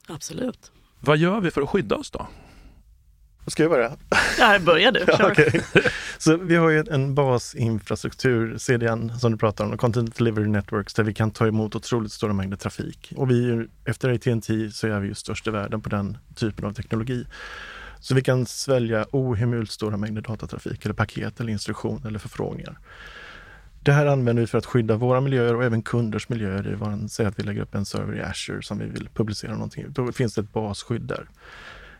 Absolut. 0.07 0.71
Vad 1.01 1.17
gör 1.17 1.41
vi 1.41 1.51
för 1.51 1.61
att 1.61 1.69
skydda 1.69 1.95
oss 1.95 2.11
då? 2.11 2.27
Ska 3.47 3.63
jag 3.63 3.71
börja? 3.71 3.91
Ja, 4.39 4.59
börjar 4.59 4.91
du. 4.91 5.05
Ja, 5.07 5.31
okej. 5.31 5.61
Så 6.17 6.37
vi 6.37 6.55
har 6.55 6.69
ju 6.69 6.83
en 6.91 7.15
basinfrastruktur, 7.15 8.57
CDN, 8.57 9.19
som 9.19 9.31
du 9.31 9.37
pratar 9.37 9.65
om, 9.65 9.77
Content 9.77 10.15
Delivery 10.17 10.47
Networks, 10.47 10.93
där 10.93 11.03
vi 11.03 11.13
kan 11.13 11.31
ta 11.31 11.47
emot 11.47 11.75
otroligt 11.75 12.11
stora 12.11 12.33
mängder 12.33 12.57
trafik. 12.57 13.13
Och 13.15 13.31
vi, 13.31 13.67
efter 13.85 14.09
AT&T 14.13 14.71
så 14.71 14.87
är 14.87 14.99
vi 14.99 15.07
ju 15.07 15.13
störst 15.13 15.47
i 15.47 15.49
världen 15.49 15.81
på 15.81 15.89
den 15.89 16.17
typen 16.35 16.65
av 16.65 16.73
teknologi. 16.73 17.25
Så 17.99 18.15
vi 18.15 18.21
kan 18.21 18.45
svälja 18.45 19.05
ohemult 19.11 19.71
stora 19.71 19.97
mängder 19.97 20.21
datatrafik, 20.21 20.85
eller 20.85 20.95
paket, 20.95 21.39
eller 21.39 21.51
instruktioner 21.51 22.07
eller 22.07 22.19
förfrågningar. 22.19 22.79
Det 23.83 23.91
här 23.91 24.05
använder 24.05 24.41
vi 24.41 24.47
för 24.47 24.57
att 24.57 24.65
skydda 24.65 24.95
våra 24.95 25.21
miljöer 25.21 25.55
och 25.55 25.63
även 25.63 25.81
kunders 25.81 26.29
miljöer. 26.29 26.63
Det 26.63 26.75
var 26.75 26.91
en, 26.91 27.09
säg 27.09 27.25
att 27.25 27.39
vi 27.39 27.43
lägger 27.43 27.61
upp 27.61 27.75
en 27.75 27.85
server 27.85 28.15
i 28.15 28.21
Azure 28.21 28.61
som 28.61 28.79
vi 28.79 28.85
vill 28.85 29.09
publicera 29.13 29.53
någonting. 29.53 29.85
Då 29.89 30.11
finns 30.11 30.35
det 30.35 30.41
ett 30.41 30.53
basskydd 30.53 31.01
där. 31.01 31.29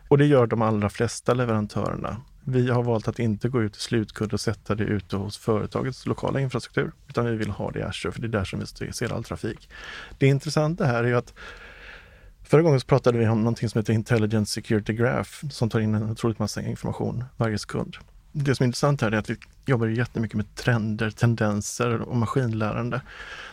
Och 0.08 0.18
det 0.18 0.26
gör 0.26 0.46
de 0.46 0.62
allra 0.62 0.90
flesta 0.90 1.34
leverantörerna. 1.34 2.16
Vi 2.44 2.70
har 2.70 2.82
valt 2.82 3.08
att 3.08 3.18
inte 3.18 3.48
gå 3.48 3.62
ut 3.62 3.72
till 3.72 3.82
slutkund 3.82 4.32
och 4.32 4.40
sätta 4.40 4.74
det 4.74 4.84
ute 4.84 5.16
hos 5.16 5.38
företagets 5.38 6.06
lokala 6.06 6.40
infrastruktur, 6.40 6.92
utan 7.08 7.26
vi 7.26 7.36
vill 7.36 7.50
ha 7.50 7.70
det 7.70 7.78
i 7.78 7.82
Azure, 7.82 8.12
för 8.12 8.20
det 8.20 8.26
är 8.26 8.28
där 8.28 8.44
som 8.44 8.60
vi 8.80 8.92
ser 8.92 9.12
all 9.12 9.24
trafik. 9.24 9.68
Det 10.18 10.26
intressanta 10.26 10.84
här 10.84 11.04
är 11.04 11.08
ju 11.08 11.16
att 11.16 11.34
Förra 12.42 12.62
gången 12.62 12.80
så 12.80 12.86
pratade 12.86 13.18
vi 13.18 13.28
om 13.28 13.38
någonting 13.38 13.68
som 13.68 13.78
heter 13.78 13.92
Intelligent 13.92 14.48
Security 14.48 14.92
Graph 14.92 15.30
som 15.50 15.70
tar 15.70 15.80
in 15.80 15.94
en 15.94 16.10
otroligt 16.10 16.38
massa 16.38 16.62
information 16.62 17.24
varje 17.36 17.58
sekund. 17.58 17.96
Det 18.32 18.54
som 18.54 18.64
är 18.64 18.66
intressant 18.66 19.00
här 19.00 19.12
är 19.12 19.16
att 19.16 19.30
vi 19.30 19.36
jobbar 19.66 19.86
jättemycket 19.86 20.36
med 20.36 20.54
trender, 20.54 21.10
tendenser 21.10 22.00
och 22.00 22.16
maskinlärande. 22.16 23.00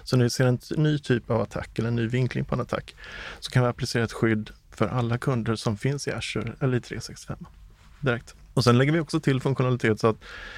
Så 0.03 0.17
när 0.17 0.23
vi 0.23 0.29
ser 0.29 0.45
en 0.45 0.59
ny 0.77 0.99
typ 0.99 1.29
av 1.29 1.41
attack 1.41 1.79
eller 1.79 1.87
en 1.87 1.95
ny 1.95 2.07
vinkling 2.07 2.45
på 2.45 2.55
en 2.55 2.61
attack 2.61 2.95
så 3.39 3.51
kan 3.51 3.63
vi 3.63 3.69
applicera 3.69 4.03
ett 4.03 4.13
skydd 4.13 4.49
för 4.71 4.87
alla 4.87 5.17
kunder 5.17 5.55
som 5.55 5.77
finns 5.77 6.07
i 6.07 6.11
Azure 6.11 6.53
eller 6.59 6.77
i 6.77 6.81
365 6.81 7.45
direkt. 7.99 8.35
Och 8.53 8.63
sen 8.63 8.77
lägger 8.77 8.91
vi 8.91 8.99
också 8.99 9.19
till 9.19 9.41
funktionalitet 9.41 9.99
så 9.99 10.07
att 10.07 10.17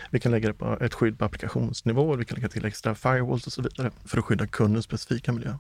vi 0.09 0.19
kan 0.19 0.31
lägga 0.31 0.53
ett 0.81 0.93
skydd 0.93 1.19
på 1.19 1.25
applikationsnivå. 1.25 2.15
Vi 2.15 2.25
kan 2.25 2.35
lägga 2.35 2.49
till 2.49 2.65
extra 2.65 2.95
firewalls 2.95 3.47
och 3.47 3.53
så 3.53 3.61
vidare 3.61 3.91
för 4.05 4.17
att 4.17 4.25
skydda 4.25 4.47
kundens 4.47 4.85
specifika 4.85 5.31
miljö. 5.31 5.53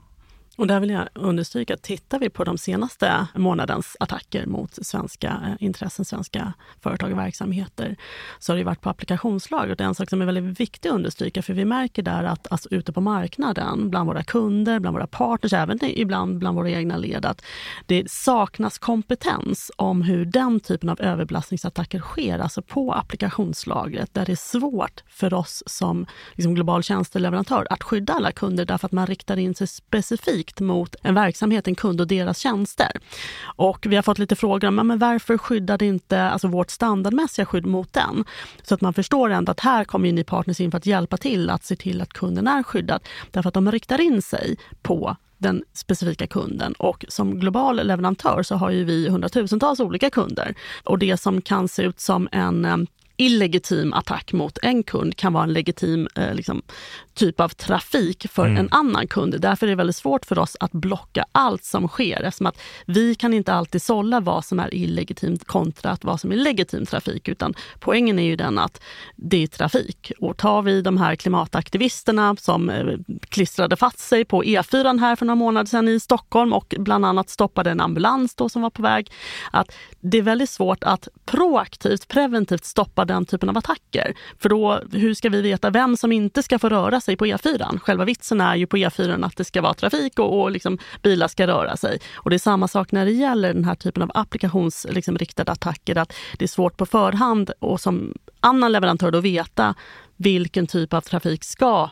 Och 0.57 0.67
där 0.67 0.79
vill 0.79 0.89
jag 0.89 1.07
understryka, 1.13 1.77
tittar 1.77 2.19
vi 2.19 2.29
på 2.29 2.43
de 2.43 2.57
senaste 2.57 3.27
månadens 3.35 3.97
attacker 3.99 4.45
mot 4.45 4.85
svenska 4.85 5.27
eh, 5.27 5.65
intressen, 5.65 6.05
svenska 6.05 6.53
företag 6.81 7.11
och 7.11 7.17
verksamheter, 7.17 7.95
så 8.39 8.51
har 8.51 8.57
det 8.57 8.63
varit 8.63 8.81
på 8.81 8.89
applikationslag. 8.89 9.69
Och 9.69 9.75
det 9.75 9.83
är 9.83 9.87
en 9.87 9.95
sak 9.95 10.09
som 10.09 10.21
är 10.21 10.25
väldigt 10.25 10.59
viktig 10.59 10.89
att 10.89 10.95
understryka, 10.95 11.41
för 11.41 11.53
vi 11.53 11.65
märker 11.65 12.03
där 12.03 12.23
att 12.23 12.51
alltså, 12.51 12.69
ute 12.71 12.93
på 12.93 13.01
marknaden, 13.01 13.89
bland 13.89 14.07
våra 14.07 14.23
kunder, 14.23 14.79
bland 14.79 14.95
våra 14.97 15.07
partners, 15.07 15.53
även 15.53 15.79
ibland 15.81 16.37
bland 16.37 16.55
våra 16.55 16.69
egna 16.69 16.97
led, 16.97 17.25
att 17.25 17.41
det 17.85 18.11
saknas 18.11 18.77
kompetens 18.77 19.71
om 19.75 20.01
hur 20.01 20.25
den 20.25 20.59
typen 20.59 20.89
av 20.89 21.01
överbelastningsattacker 21.01 21.99
sker, 21.99 22.39
alltså 22.39 22.61
på 22.61 22.93
applikationslagret, 22.93 24.13
där 24.13 24.25
det 24.25 24.31
är 24.31 24.35
svårt 24.35 25.03
för 25.07 25.33
oss 25.33 25.63
som 25.65 26.05
liksom, 26.35 26.55
global 26.55 26.83
tjänsteleverantör 26.83 27.67
att 27.69 27.83
skydda 27.83 28.13
alla 28.13 28.31
kunder, 28.31 28.65
därför 28.65 28.85
att 28.85 28.91
man 28.91 29.07
riktar 29.07 29.37
in 29.37 29.55
sig 29.55 29.67
specifikt 29.67 30.40
specifikt 30.41 30.59
mot 30.59 30.95
en 31.03 31.15
verksamhet, 31.15 31.67
en 31.67 31.75
kund 31.75 32.01
och 32.01 32.07
deras 32.07 32.37
tjänster. 32.37 32.91
Och 33.57 33.85
vi 33.89 33.95
har 33.95 34.03
fått 34.03 34.19
lite 34.19 34.35
frågor 34.35 34.67
om 34.67 34.75
men 34.75 34.99
varför 34.99 35.37
skyddade 35.37 35.85
inte 35.85 36.21
alltså 36.21 36.47
vårt 36.47 36.69
standardmässiga 36.69 37.45
skydd 37.45 37.65
mot 37.65 37.93
den? 37.93 38.25
Så 38.63 38.73
att 38.75 38.81
man 38.81 38.93
förstår 38.93 39.29
ändå 39.29 39.51
att 39.51 39.59
här 39.59 39.85
kommer 39.85 40.07
ju 40.07 40.13
ni 40.13 40.23
partners 40.23 40.59
in 40.59 40.71
för 40.71 40.77
att 40.77 40.85
hjälpa 40.85 41.17
till 41.17 41.49
att 41.49 41.63
se 41.63 41.75
till 41.75 42.01
att 42.01 42.13
kunden 42.13 42.47
är 42.47 42.63
skyddad. 42.63 43.01
Därför 43.31 43.47
att 43.47 43.53
de 43.53 43.71
riktar 43.71 44.01
in 44.01 44.21
sig 44.21 44.57
på 44.81 45.15
den 45.37 45.63
specifika 45.73 46.27
kunden. 46.27 46.73
Och 46.79 47.05
som 47.09 47.39
global 47.39 47.87
leverantör 47.87 48.43
så 48.43 48.55
har 48.55 48.71
ju 48.71 48.83
vi 48.83 49.09
hundratusentals 49.09 49.79
olika 49.79 50.09
kunder. 50.09 50.55
Och 50.83 50.99
det 50.99 51.17
som 51.17 51.41
kan 51.41 51.67
se 51.67 51.83
ut 51.83 51.99
som 51.99 52.27
en 52.31 52.87
illegitim 53.17 53.93
attack 53.93 54.33
mot 54.33 54.57
en 54.61 54.83
kund 54.83 55.15
kan 55.15 55.33
vara 55.33 55.43
en 55.43 55.53
legitim 55.53 56.07
eh, 56.15 56.33
liksom, 56.33 56.61
typ 57.13 57.39
av 57.39 57.49
trafik 57.49 58.27
för 58.31 58.45
mm. 58.45 58.57
en 58.57 58.69
annan 58.71 59.07
kund. 59.07 59.41
Därför 59.41 59.67
är 59.67 59.69
det 59.69 59.75
väldigt 59.75 59.95
svårt 59.95 60.25
för 60.25 60.39
oss 60.39 60.57
att 60.59 60.71
blocka 60.71 61.25
allt 61.31 61.63
som 61.63 61.87
sker 61.87 62.21
eftersom 62.21 62.47
att 62.47 62.61
vi 62.85 63.15
kan 63.15 63.33
inte 63.33 63.53
alltid 63.53 63.81
sålla 63.81 64.19
vad 64.19 64.45
som 64.45 64.59
är 64.59 64.73
illegitimt 64.73 65.47
kontra 65.47 65.97
vad 66.01 66.19
som 66.19 66.31
är 66.31 66.35
legitim 66.35 66.85
trafik. 66.85 67.27
Utan 67.27 67.53
poängen 67.79 68.19
är 68.19 68.23
ju 68.23 68.35
den 68.35 68.59
att 68.59 68.81
det 69.15 69.43
är 69.43 69.47
trafik. 69.47 70.11
Och 70.19 70.37
tar 70.37 70.61
vi 70.61 70.81
de 70.81 70.97
här 70.97 71.15
klimataktivisterna 71.15 72.35
som 72.35 72.69
eh, 72.69 72.85
klistrade 73.29 73.75
fast 73.75 73.99
sig 73.99 74.25
på 74.25 74.43
E4 74.43 74.99
här 74.99 75.15
för 75.15 75.25
några 75.25 75.35
månader 75.35 75.65
sedan 75.65 75.87
i 75.87 75.99
Stockholm 75.99 76.53
och 76.53 76.75
bland 76.79 77.05
annat 77.05 77.29
stoppade 77.29 77.71
en 77.71 77.81
ambulans 77.81 78.35
då 78.35 78.49
som 78.49 78.61
var 78.61 78.69
på 78.69 78.81
väg. 78.81 79.11
Att 79.51 79.75
det 79.99 80.17
är 80.17 80.21
väldigt 80.21 80.49
svårt 80.49 80.83
att 80.83 81.07
proaktivt, 81.25 82.07
preventivt 82.07 82.65
stoppa 82.65 83.00
den 83.05 83.25
typen 83.25 83.49
av 83.49 83.57
attacker. 83.57 84.13
För 84.39 84.49
då, 84.49 84.81
hur 84.91 85.13
ska 85.13 85.29
vi 85.29 85.41
veta 85.41 85.69
vem 85.69 85.97
som 85.97 86.11
inte 86.11 86.43
ska 86.43 86.59
få 86.59 86.69
röra 86.69 87.01
sig 87.01 87.15
på 87.17 87.25
E4? 87.25 87.79
Själva 87.79 88.05
vitsen 88.05 88.41
är 88.41 88.55
ju 88.55 88.67
på 88.67 88.77
E4 88.77 89.25
att 89.25 89.37
det 89.37 89.43
ska 89.43 89.61
vara 89.61 89.73
trafik 89.73 90.19
och, 90.19 90.41
och 90.41 90.51
liksom 90.51 90.77
bilar 91.01 91.27
ska 91.27 91.47
röra 91.47 91.77
sig. 91.77 91.99
Och 92.15 92.29
det 92.29 92.35
är 92.35 92.39
samma 92.39 92.67
sak 92.67 92.91
när 92.91 93.05
det 93.05 93.11
gäller 93.11 93.53
den 93.53 93.65
här 93.65 93.75
typen 93.75 94.03
av 94.03 94.11
applikationsriktade 94.13 95.21
liksom, 95.21 95.47
attacker, 95.47 95.97
att 95.97 96.13
det 96.37 96.45
är 96.45 96.47
svårt 96.47 96.77
på 96.77 96.85
förhand 96.85 97.51
och 97.59 97.81
som 97.81 98.13
annan 98.39 98.71
leverantör 98.71 99.11
då 99.11 99.19
veta 99.19 99.75
vilken 100.17 100.67
typ 100.67 100.93
av 100.93 101.01
trafik 101.01 101.43
ska 101.43 101.89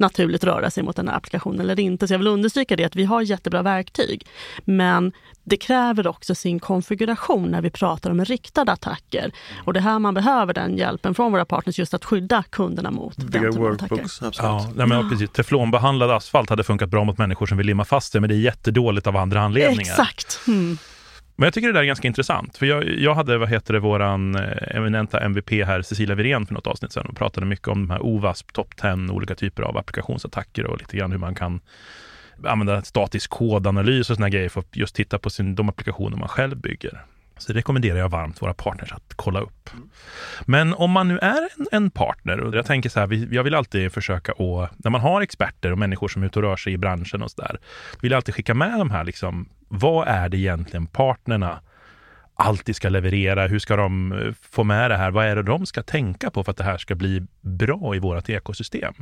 naturligt 0.00 0.44
röra 0.44 0.70
sig 0.70 0.82
mot 0.82 0.96
den 0.96 1.08
här 1.08 1.16
applikationen 1.16 1.60
eller 1.60 1.80
inte. 1.80 2.08
Så 2.08 2.14
jag 2.14 2.18
vill 2.18 2.28
understryka 2.28 2.76
det 2.76 2.84
att 2.84 2.96
vi 2.96 3.04
har 3.04 3.22
jättebra 3.22 3.62
verktyg. 3.62 4.26
Men 4.64 5.12
det 5.44 5.56
kräver 5.56 6.06
också 6.06 6.34
sin 6.34 6.60
konfiguration 6.60 7.50
när 7.50 7.62
vi 7.62 7.70
pratar 7.70 8.10
om 8.10 8.24
riktade 8.24 8.72
attacker. 8.72 9.32
Och 9.64 9.72
det 9.72 9.80
är 9.80 9.82
här 9.82 9.98
man 9.98 10.14
behöver 10.14 10.54
den 10.54 10.76
hjälpen 10.76 11.14
från 11.14 11.32
våra 11.32 11.44
partners 11.44 11.78
just 11.78 11.94
att 11.94 12.04
skydda 12.04 12.44
kunderna 12.50 12.90
mot 12.90 13.16
den 13.16 13.26
typen 13.26 13.66
av 13.66 13.72
attacker. 13.72 14.06
Ja, 14.38 14.70
nej, 14.74 14.86
men, 14.86 14.98
ja. 14.98 15.08
precis. 15.10 15.30
Teflonbehandlad 15.30 16.10
asfalt 16.10 16.50
hade 16.50 16.64
funkat 16.64 16.88
bra 16.88 17.04
mot 17.04 17.18
människor 17.18 17.46
som 17.46 17.56
vill 17.56 17.66
limma 17.66 17.84
fast 17.84 18.12
det, 18.12 18.20
men 18.20 18.28
det 18.28 18.34
är 18.34 18.40
jättedåligt 18.40 19.06
av 19.06 19.16
andra 19.16 19.40
anledningar. 19.40 19.80
Exakt. 19.80 20.40
Mm. 20.48 20.78
Men 21.40 21.46
jag 21.46 21.54
tycker 21.54 21.68
det 21.68 21.74
där 21.74 21.80
är 21.80 21.84
ganska 21.84 22.08
intressant. 22.08 22.58
För 22.58 22.66
jag, 22.66 22.88
jag 22.88 23.14
hade, 23.14 23.38
vad 23.38 23.48
heter 23.48 23.74
det, 23.74 23.80
våran 23.80 24.34
eh, 24.34 24.76
eminenta 24.76 25.20
MVP 25.20 25.50
här, 25.50 25.82
Cecilia 25.82 26.14
Wirén, 26.14 26.46
för 26.46 26.54
något 26.54 26.66
avsnitt 26.66 26.92
sedan 26.92 27.06
och 27.06 27.16
pratade 27.16 27.46
mycket 27.46 27.68
om 27.68 27.86
de 27.86 27.90
här 27.90 28.00
OWASP, 28.02 28.52
Top 28.52 28.76
10, 28.76 29.10
olika 29.10 29.34
typer 29.34 29.62
av 29.62 29.76
applikationsattacker 29.76 30.66
och 30.66 30.78
lite 30.78 30.96
grann 30.96 31.12
hur 31.12 31.18
man 31.18 31.34
kan 31.34 31.60
använda 32.44 32.82
statisk 32.82 33.30
kodanalys 33.30 34.10
och 34.10 34.16
såna 34.16 34.28
grejer 34.28 34.48
för 34.48 34.60
att 34.60 34.76
just 34.76 34.94
titta 34.94 35.18
på 35.18 35.30
sin, 35.30 35.54
de 35.54 35.68
applikationer 35.68 36.16
man 36.16 36.28
själv 36.28 36.56
bygger. 36.56 37.04
Så 37.38 37.52
det 37.52 37.58
rekommenderar 37.58 37.98
jag 37.98 38.08
varmt 38.08 38.42
våra 38.42 38.54
partners 38.54 38.92
att 38.92 39.14
kolla 39.16 39.40
upp. 39.40 39.70
Men 40.44 40.74
om 40.74 40.90
man 40.90 41.08
nu 41.08 41.18
är 41.18 41.48
en, 41.58 41.66
en 41.72 41.90
partner, 41.90 42.40
och 42.40 42.54
jag 42.54 42.66
tänker 42.66 42.90
så 42.90 43.00
här, 43.00 43.34
jag 43.34 43.44
vill 43.44 43.54
alltid 43.54 43.92
försöka 43.92 44.32
att, 44.32 44.70
när 44.84 44.90
man 44.90 45.00
har 45.00 45.20
experter 45.20 45.72
och 45.72 45.78
människor 45.78 46.08
som 46.08 46.22
är 46.22 46.26
ute 46.26 46.38
och 46.38 46.42
rör 46.42 46.56
sig 46.56 46.72
i 46.72 46.78
branschen 46.78 47.22
och 47.22 47.30
så 47.30 47.42
där, 47.42 47.58
vill 48.00 48.10
jag 48.10 48.16
alltid 48.16 48.34
skicka 48.34 48.54
med 48.54 48.78
de 48.78 48.90
här, 48.90 49.04
liksom, 49.04 49.48
vad 49.72 50.08
är 50.08 50.28
det 50.28 50.36
egentligen 50.36 50.86
partnerna 50.86 51.60
alltid 52.34 52.76
ska 52.76 52.88
leverera? 52.88 53.46
Hur 53.46 53.58
ska 53.58 53.76
de 53.76 54.12
eh, 54.12 54.32
få 54.40 54.64
med 54.64 54.90
det 54.90 54.96
här? 54.96 55.10
Vad 55.10 55.26
är 55.26 55.36
det 55.36 55.42
de 55.42 55.66
ska 55.66 55.82
tänka 55.82 56.30
på 56.30 56.44
för 56.44 56.50
att 56.50 56.56
det 56.56 56.64
här 56.64 56.78
ska 56.78 56.94
bli 56.94 57.22
bra 57.40 57.96
i 57.96 57.98
vårt 57.98 58.28
ekosystem? 58.28 58.94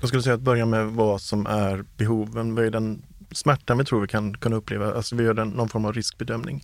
Jag 0.00 0.08
skulle 0.08 0.22
säga 0.22 0.34
att 0.34 0.40
börja 0.40 0.66
med 0.66 0.86
vad 0.86 1.20
som 1.20 1.46
är 1.46 1.84
behoven. 1.96 2.54
Vad 2.54 2.64
är 2.64 2.70
den 2.70 3.02
smärtan 3.32 3.78
vi 3.78 3.84
tror 3.84 4.00
vi 4.00 4.08
kan 4.08 4.34
kunna 4.36 4.56
uppleva? 4.56 4.94
Alltså 4.94 5.16
vi 5.16 5.24
gör 5.24 5.34
den, 5.34 5.48
någon 5.48 5.68
form 5.68 5.84
av 5.84 5.92
riskbedömning. 5.92 6.62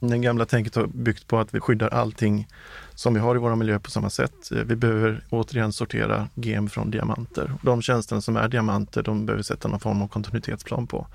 Det 0.00 0.18
gamla 0.18 0.46
tänket 0.46 0.74
har 0.74 0.86
byggt 0.86 1.26
på 1.26 1.38
att 1.38 1.54
vi 1.54 1.60
skyddar 1.60 1.88
allting 1.88 2.48
som 2.94 3.14
vi 3.14 3.20
har 3.20 3.36
i 3.36 3.38
våra 3.38 3.56
miljö 3.56 3.78
på 3.78 3.90
samma 3.90 4.10
sätt. 4.10 4.52
Eh, 4.52 4.58
vi 4.58 4.76
behöver 4.76 5.24
återigen 5.30 5.72
sortera 5.72 6.28
gem 6.34 6.68
från 6.68 6.90
diamanter. 6.90 7.52
De 7.62 7.82
tjänsterna 7.82 8.20
som 8.20 8.36
är 8.36 8.48
diamanter, 8.48 9.02
de 9.02 9.26
behöver 9.26 9.42
sätta 9.42 9.68
någon 9.68 9.80
form 9.80 10.02
av 10.02 10.08
kontinuitetsplan 10.08 10.86
på. 10.86 11.06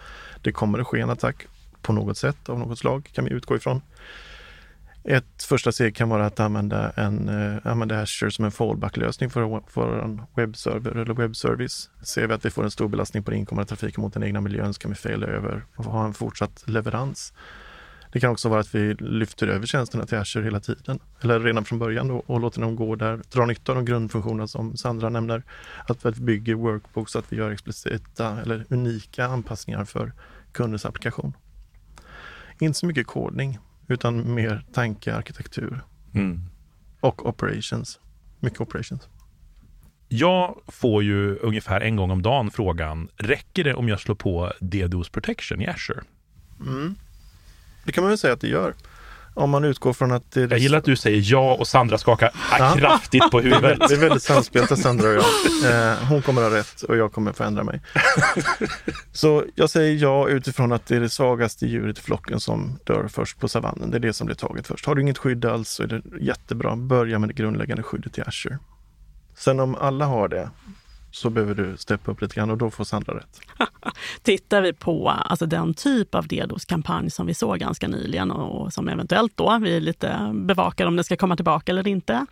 Det 0.42 0.52
kommer 0.52 0.80
att 0.80 0.88
ske 0.88 1.00
en 1.00 1.10
attack 1.10 1.48
på 1.82 1.94
något 1.94 2.18
sätt 2.18 2.50
av 2.50 2.60
något 2.60 2.80
slag, 2.80 3.10
kan 3.14 3.26
vi 3.26 3.32
utgå 3.32 3.56
ifrån. 3.56 3.82
Ett 5.04 5.44
första 5.44 5.72
steg 5.72 5.96
kan 5.96 6.10
vara 6.10 6.26
att 6.26 6.40
använda, 6.40 6.92
en, 6.96 7.30
uh, 7.30 7.58
använda 7.64 8.02
Azure 8.02 8.32
som 8.32 8.46
en 8.46 8.52
fallback-lösning 8.52 9.30
för, 9.30 9.62
för 9.68 10.00
en 10.00 10.22
webbserver 10.36 10.92
eller 10.92 11.14
webbservice. 11.14 11.90
Ser 12.04 12.28
vi 12.28 12.34
att 12.34 12.46
vi 12.46 12.50
får 12.50 12.64
en 12.64 12.72
stor 12.72 12.88
belastning 12.88 13.24
på 13.24 13.32
den 13.32 13.40
inkommande 13.40 13.70
trafiken 13.70 14.02
mot 14.02 14.14
den 14.14 14.24
egna 14.24 14.42
miljön 14.42 14.74
så 14.74 14.80
kan 14.80 14.92
vi 14.92 14.96
faila 14.96 15.28
över 15.28 15.66
och 15.76 15.86
ha 15.86 16.06
en 16.06 16.14
fortsatt 16.14 16.64
leverans. 16.68 17.34
Det 18.16 18.20
kan 18.20 18.32
också 18.32 18.50
vara 18.50 18.60
att 18.60 18.76
vi 18.76 18.94
lyfter 18.94 19.48
över 19.48 19.68
tjänsterna 19.68 20.06
till 20.06 20.18
Azure 20.18 20.44
hela 20.44 20.60
tiden, 20.60 21.00
eller 21.22 21.40
redan 21.40 21.66
från 21.66 21.80
början 21.80 22.08
då, 22.08 22.24
och 22.26 22.40
låter 22.40 22.62
dem 22.62 22.76
gå 22.76 22.96
där, 22.96 23.22
dra 23.32 23.46
nytta 23.46 23.72
av 23.72 23.76
de 23.76 23.86
grundfunktioner 23.86 24.46
som 24.46 24.78
Sandra 24.78 25.10
nämner. 25.10 25.44
Att 25.88 26.06
vi 26.06 26.12
bygger 26.12 26.54
workbooks, 26.54 27.16
att 27.16 27.34
vi 27.34 27.38
gör 27.38 27.52
explicita 27.52 28.42
eller 28.42 28.66
unika 28.70 29.26
anpassningar 29.26 29.86
för 29.86 30.14
kundens 30.52 30.86
applikation. 30.86 31.34
Inte 32.60 32.80
så 32.80 32.86
mycket 32.86 33.08
kodning, 33.08 33.60
utan 33.88 34.34
mer 34.34 34.66
tanke, 34.74 35.16
arkitektur 35.16 35.82
mm. 36.14 36.42
och 37.00 37.30
operations. 37.30 38.00
Mycket 38.40 38.62
operations. 38.62 39.10
Jag 40.08 40.62
får 40.68 41.04
ju 41.04 41.38
ungefär 41.38 41.82
en 41.82 41.96
gång 41.96 42.12
om 42.12 42.22
dagen 42.22 42.52
frågan, 42.52 43.10
räcker 43.16 43.64
det 43.64 43.74
om 43.74 43.90
jag 43.90 44.00
slår 44.00 44.16
på 44.16 44.54
DDoS 44.60 45.10
protection 45.10 45.62
i 45.62 45.68
Azure? 45.68 46.02
Mm. 46.60 46.96
Det 47.86 47.92
kan 47.92 48.04
man 48.04 48.10
väl 48.10 48.18
säga 48.18 48.34
att 48.34 48.42
det 48.42 48.48
gör. 48.48 48.74
Om 49.34 49.50
man 49.50 49.64
utgår 49.64 49.94
från 49.94 50.12
att 50.12 50.32
det... 50.32 50.42
Jag 50.42 50.60
gillar 50.60 50.78
att 50.78 50.84
du 50.84 50.96
säger 50.96 51.22
ja 51.32 51.54
och 51.54 51.68
Sandra 51.68 51.98
skakar 51.98 52.32
ja. 52.60 52.76
kraftigt 52.78 53.32
på 53.32 53.40
huvudet. 53.40 53.80
Det 53.88 53.96
är 53.96 54.00
väldigt 54.00 54.24
samspelta 54.24 54.76
Sandra 54.76 55.08
och 55.08 55.14
jag. 55.14 55.92
Eh, 55.92 55.98
hon 56.10 56.22
kommer 56.22 56.42
ha 56.42 56.50
rätt 56.50 56.82
och 56.82 56.98
jag 56.98 57.14
kommer 57.14 57.34
förändra 57.34 57.64
mig. 57.64 57.82
Så 59.12 59.44
jag 59.56 59.70
säger 59.70 60.04
ja 60.04 60.28
utifrån 60.28 60.72
att 60.72 60.86
det 60.86 60.96
är 60.96 61.00
det 61.00 61.10
svagaste 61.10 61.66
djuret 61.66 61.98
i 61.98 62.02
flocken 62.02 62.40
som 62.40 62.80
dör 62.84 63.08
först 63.08 63.40
på 63.40 63.48
savannen. 63.48 63.92
Det 63.92 63.98
är 63.98 64.00
det 64.00 64.14
som 64.14 64.26
blir 64.26 64.36
taget 64.36 64.68
först. 64.68 64.86
Har 64.86 64.96
du 64.96 65.02
inget 65.02 65.18
skydd 65.18 65.46
alls 65.46 65.70
så 65.70 65.84
är 65.84 65.88
det 65.88 66.02
jättebra. 66.22 66.76
Börja 66.76 67.20
med 67.20 67.30
det 67.30 67.34
grundläggande 67.34 67.84
skyddet 67.84 68.18
i 68.18 68.22
Azure. 68.22 68.58
Sen 69.38 69.60
om 69.60 69.76
alla 69.76 70.06
har 70.06 70.28
det, 70.28 70.50
så 71.16 71.30
behöver 71.30 71.56
du 71.56 71.78
steppa 71.78 72.12
upp 72.12 72.22
lite 72.22 72.36
grann 72.36 72.50
och 72.50 72.58
då 72.58 72.72
får 72.72 72.84
Sandra 72.84 73.18
rätt. 73.18 73.40
Tittar 74.22 74.62
vi 74.62 74.74
på 74.74 75.10
alltså 75.10 75.46
den 75.46 75.74
typ 75.74 76.16
av 76.16 76.28
DDoS-kampanj 76.28 77.10
som 77.10 77.26
vi 77.26 77.34
såg 77.34 77.60
ganska 77.60 77.88
nyligen 77.88 78.32
och 78.32 78.74
som 78.74 78.90
eventuellt 78.90 79.32
då 79.36 79.58
vi 79.62 79.80
lite 79.80 80.32
bevakar 80.34 80.86
om 80.86 80.96
den 80.96 81.04
ska 81.04 81.16
komma 81.16 81.36
tillbaka 81.36 81.72
eller 81.72 81.88
inte, 81.88 82.26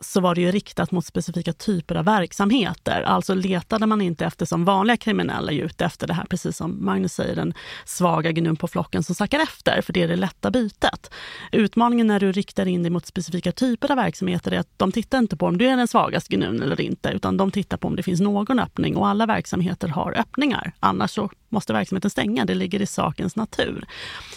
så 0.00 0.20
var 0.20 0.34
det 0.34 0.40
ju 0.40 0.50
riktat 0.50 0.90
mot 0.90 1.06
specifika 1.06 1.52
typer 1.52 1.94
av 1.94 2.04
verksamheter. 2.04 3.02
Alltså 3.02 3.34
letade 3.34 3.86
man 3.86 4.00
inte 4.00 4.24
efter 4.24 4.46
som 4.46 4.64
vanliga 4.64 4.96
kriminella 4.96 5.52
är 5.52 5.64
ute 5.64 5.84
efter 5.84 6.06
det 6.06 6.14
här, 6.14 6.24
precis 6.24 6.56
som 6.56 6.84
Magnus 6.84 7.12
säger, 7.12 7.36
den 7.36 7.54
svaga 7.84 8.32
gnun 8.32 8.56
på 8.56 8.68
flocken 8.68 9.02
som 9.02 9.14
sackar 9.14 9.40
efter, 9.40 9.82
för 9.82 9.92
det 9.92 10.02
är 10.02 10.08
det 10.08 10.16
lätta 10.16 10.50
bytet. 10.50 11.10
Utmaningen 11.52 12.06
när 12.06 12.20
du 12.20 12.32
riktar 12.32 12.66
in 12.66 12.82
dig 12.82 12.90
mot 12.90 13.06
specifika 13.06 13.52
typer 13.52 13.90
av 13.90 13.96
verksamheter 13.96 14.52
är 14.52 14.58
att 14.58 14.78
de 14.78 14.92
tittar 14.92 15.18
inte 15.18 15.36
på 15.36 15.46
om 15.46 15.58
du 15.58 15.66
är 15.66 15.76
den 15.76 15.88
svagaste 15.88 16.36
gnun 16.36 16.62
eller 16.62 16.80
inte, 16.80 17.08
utan 17.08 17.36
de 17.36 17.50
tittar 17.50 17.76
på 17.76 17.88
om 17.88 17.96
det 17.96 18.02
finns 18.02 18.23
någon 18.24 18.58
öppning 18.58 18.96
och 18.96 19.08
alla 19.08 19.26
verksamheter 19.26 19.88
har 19.88 20.18
öppningar. 20.18 20.72
Annars 20.80 21.10
så 21.10 21.30
måste 21.54 21.72
verksamheten 21.72 22.10
stänga. 22.10 22.44
Det 22.44 22.54
ligger 22.54 22.82
i 22.82 22.86
sakens 22.86 23.36
natur. 23.36 23.84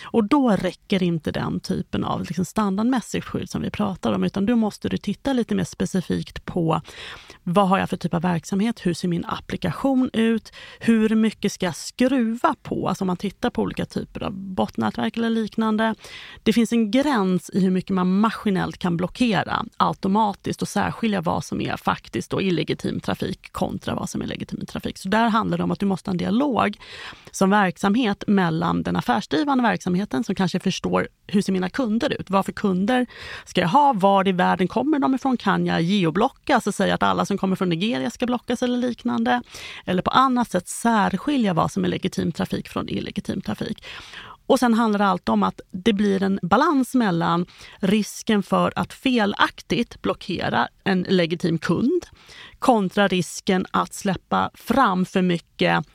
Och 0.03 0.23
då 0.23 0.49
räcker 0.49 1.03
inte 1.03 1.31
den 1.31 1.59
typen 1.59 2.03
av 2.03 2.21
liksom 2.21 2.45
standardmässigt 2.45 3.25
skydd 3.25 3.49
som 3.49 3.61
vi 3.61 3.69
pratar 3.69 4.13
om, 4.13 4.23
utan 4.23 4.45
då 4.45 4.55
måste 4.55 4.89
du 4.89 4.97
titta 4.97 5.33
lite 5.33 5.55
mer 5.55 5.63
specifikt 5.63 6.45
på 6.45 6.81
vad 7.43 7.67
har 7.67 7.79
jag 7.79 7.89
för 7.89 7.97
typ 7.97 8.13
av 8.13 8.21
verksamhet? 8.21 8.85
Hur 8.85 8.93
ser 8.93 9.07
min 9.07 9.25
applikation 9.25 10.09
ut? 10.13 10.51
Hur 10.79 11.15
mycket 11.15 11.51
ska 11.51 11.65
jag 11.65 11.75
skruva 11.75 12.55
på? 12.63 12.89
Alltså 12.89 13.03
om 13.03 13.07
man 13.07 13.17
tittar 13.17 13.49
på 13.49 13.61
olika 13.61 13.85
typer 13.85 14.23
av 14.23 14.31
bottnätverk 14.31 15.17
eller 15.17 15.29
liknande. 15.29 15.95
Det 16.43 16.53
finns 16.53 16.71
en 16.73 16.91
gräns 16.91 17.49
i 17.53 17.59
hur 17.59 17.71
mycket 17.71 17.89
man 17.91 18.19
maskinellt 18.19 18.77
kan 18.77 18.97
blockera 18.97 19.65
automatiskt 19.77 20.61
och 20.61 20.67
särskilja 20.67 21.21
vad 21.21 21.43
som 21.43 21.61
är 21.61 21.77
faktiskt 21.77 22.33
och 22.33 22.41
illegitim 22.41 22.99
trafik 22.99 23.51
kontra 23.51 23.95
vad 23.95 24.09
som 24.09 24.21
är 24.21 24.25
legitim 24.25 24.65
trafik. 24.65 24.97
Så 24.97 25.09
där 25.09 25.29
handlar 25.29 25.57
det 25.57 25.63
om 25.63 25.71
att 25.71 25.79
du 25.79 25.85
måste 25.85 26.09
ha 26.09 26.13
en 26.13 26.17
dialog 26.17 26.77
som 27.31 27.49
verksamhet 27.49 28.23
mellan 28.27 28.83
den 28.83 28.95
affärsdrivande 28.95 29.63
verksamheten 29.63 30.23
som 30.23 30.35
kanske 30.35 30.59
förstår 30.59 31.07
hur 31.27 31.41
ser 31.41 31.53
mina 31.53 31.69
kunder 31.69 32.13
ut? 32.21 32.29
Vad 32.29 32.45
för 32.45 32.51
kunder 32.51 33.05
ska 33.45 33.61
jag 33.61 33.67
ha? 33.67 33.93
Var 33.93 34.27
i 34.27 34.31
världen 34.31 34.67
kommer 34.67 34.99
de 34.99 35.15
ifrån? 35.15 35.37
Kan 35.37 35.65
jag 35.65 35.81
geoblocka, 35.81 36.55
alltså 36.55 36.71
säga 36.71 36.95
att 36.95 37.03
alla 37.03 37.25
som 37.25 37.37
kommer 37.37 37.55
från 37.55 37.69
Nigeria 37.69 38.09
ska 38.09 38.25
blockas 38.25 38.63
eller 38.63 38.77
liknande? 38.77 39.41
Eller 39.85 40.01
på 40.01 40.11
annat 40.11 40.51
sätt 40.51 40.67
särskilja 40.67 41.53
vad 41.53 41.71
som 41.71 41.85
är 41.85 41.87
legitim 41.87 42.31
trafik 42.31 42.69
från 42.69 42.89
illegitim 42.89 43.41
trafik. 43.41 43.83
Och 44.47 44.59
sen 44.59 44.73
handlar 44.73 44.99
det 44.99 45.05
alltid 45.05 45.29
om 45.29 45.43
att 45.43 45.61
det 45.71 45.93
blir 45.93 46.23
en 46.23 46.39
balans 46.41 46.95
mellan 46.95 47.45
risken 47.79 48.43
för 48.43 48.73
att 48.75 48.93
felaktigt 48.93 50.01
blockera 50.01 50.67
en 50.83 51.01
legitim 51.09 51.57
kund 51.57 52.05
kontra 52.59 53.07
risken 53.07 53.65
att 53.71 53.93
släppa 53.93 54.51
fram 54.53 55.05
för 55.05 55.21
mycket 55.21 55.85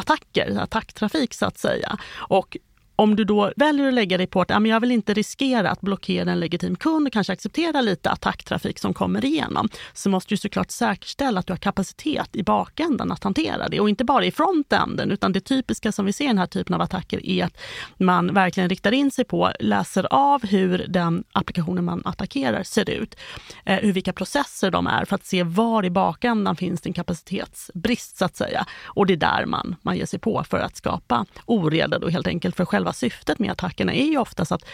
attacker, 0.00 0.58
attacktrafik 0.58 1.34
så 1.34 1.46
att 1.46 1.58
säga. 1.58 1.98
Och 2.28 2.56
om 3.00 3.16
du 3.16 3.24
då 3.24 3.52
väljer 3.56 3.88
att 3.88 3.94
lägga 3.94 4.16
dig 4.16 4.26
på 4.26 4.40
att 4.40 4.50
ja, 4.50 4.60
men 4.60 4.70
jag 4.70 4.80
vill 4.80 4.90
inte 4.90 5.14
riskera 5.14 5.70
att 5.70 5.80
blockera 5.80 6.32
en 6.32 6.40
legitim 6.40 6.76
kund 6.76 7.06
och 7.06 7.12
kanske 7.12 7.32
acceptera 7.32 7.80
lite 7.80 8.10
attacktrafik 8.10 8.78
som 8.78 8.94
kommer 8.94 9.24
igenom, 9.24 9.68
så 9.92 10.10
måste 10.10 10.32
du 10.34 10.36
såklart 10.36 10.70
säkerställa 10.70 11.40
att 11.40 11.46
du 11.46 11.52
har 11.52 11.58
kapacitet 11.58 12.36
i 12.36 12.42
bakändan 12.42 13.12
att 13.12 13.24
hantera 13.24 13.68
det. 13.68 13.80
Och 13.80 13.88
inte 13.88 14.04
bara 14.04 14.24
i 14.24 14.30
frontänden, 14.30 15.10
utan 15.10 15.32
det 15.32 15.40
typiska 15.40 15.92
som 15.92 16.06
vi 16.06 16.12
ser 16.12 16.24
i 16.24 16.26
den 16.26 16.38
här 16.38 16.46
typen 16.46 16.74
av 16.74 16.80
attacker 16.80 17.26
är 17.26 17.44
att 17.44 17.60
man 17.96 18.34
verkligen 18.34 18.68
riktar 18.68 18.92
in 18.92 19.10
sig 19.10 19.24
på, 19.24 19.52
läser 19.60 20.06
av 20.10 20.46
hur 20.46 20.86
den 20.88 21.24
applikationen 21.32 21.84
man 21.84 22.02
attackerar 22.04 22.62
ser 22.62 22.90
ut, 22.90 23.16
eh, 23.64 23.78
hur 23.78 23.92
vilka 23.92 24.12
processer 24.12 24.70
de 24.70 24.86
är 24.86 25.04
för 25.04 25.14
att 25.14 25.26
se 25.26 25.42
var 25.42 25.84
i 25.84 25.90
bakändan 25.90 26.56
finns 26.56 26.80
det 26.80 26.88
en 26.88 26.94
kapacitetsbrist 26.94 28.16
så 28.16 28.24
att 28.24 28.36
säga. 28.36 28.66
Och 28.84 29.06
det 29.06 29.12
är 29.12 29.16
där 29.16 29.46
man, 29.46 29.76
man 29.82 29.96
ger 29.96 30.06
sig 30.06 30.18
på 30.18 30.44
för 30.44 30.58
att 30.58 30.76
skapa 30.76 31.26
oreda 31.46 31.98
då 31.98 32.08
helt 32.08 32.26
enkelt 32.26 32.56
för 32.56 32.64
själva 32.64 32.89
syftet 32.92 33.38
med 33.38 33.50
attackerna 33.50 33.94
är 33.94 34.06
ju 34.06 34.18
oftast 34.18 34.52
att 34.52 34.64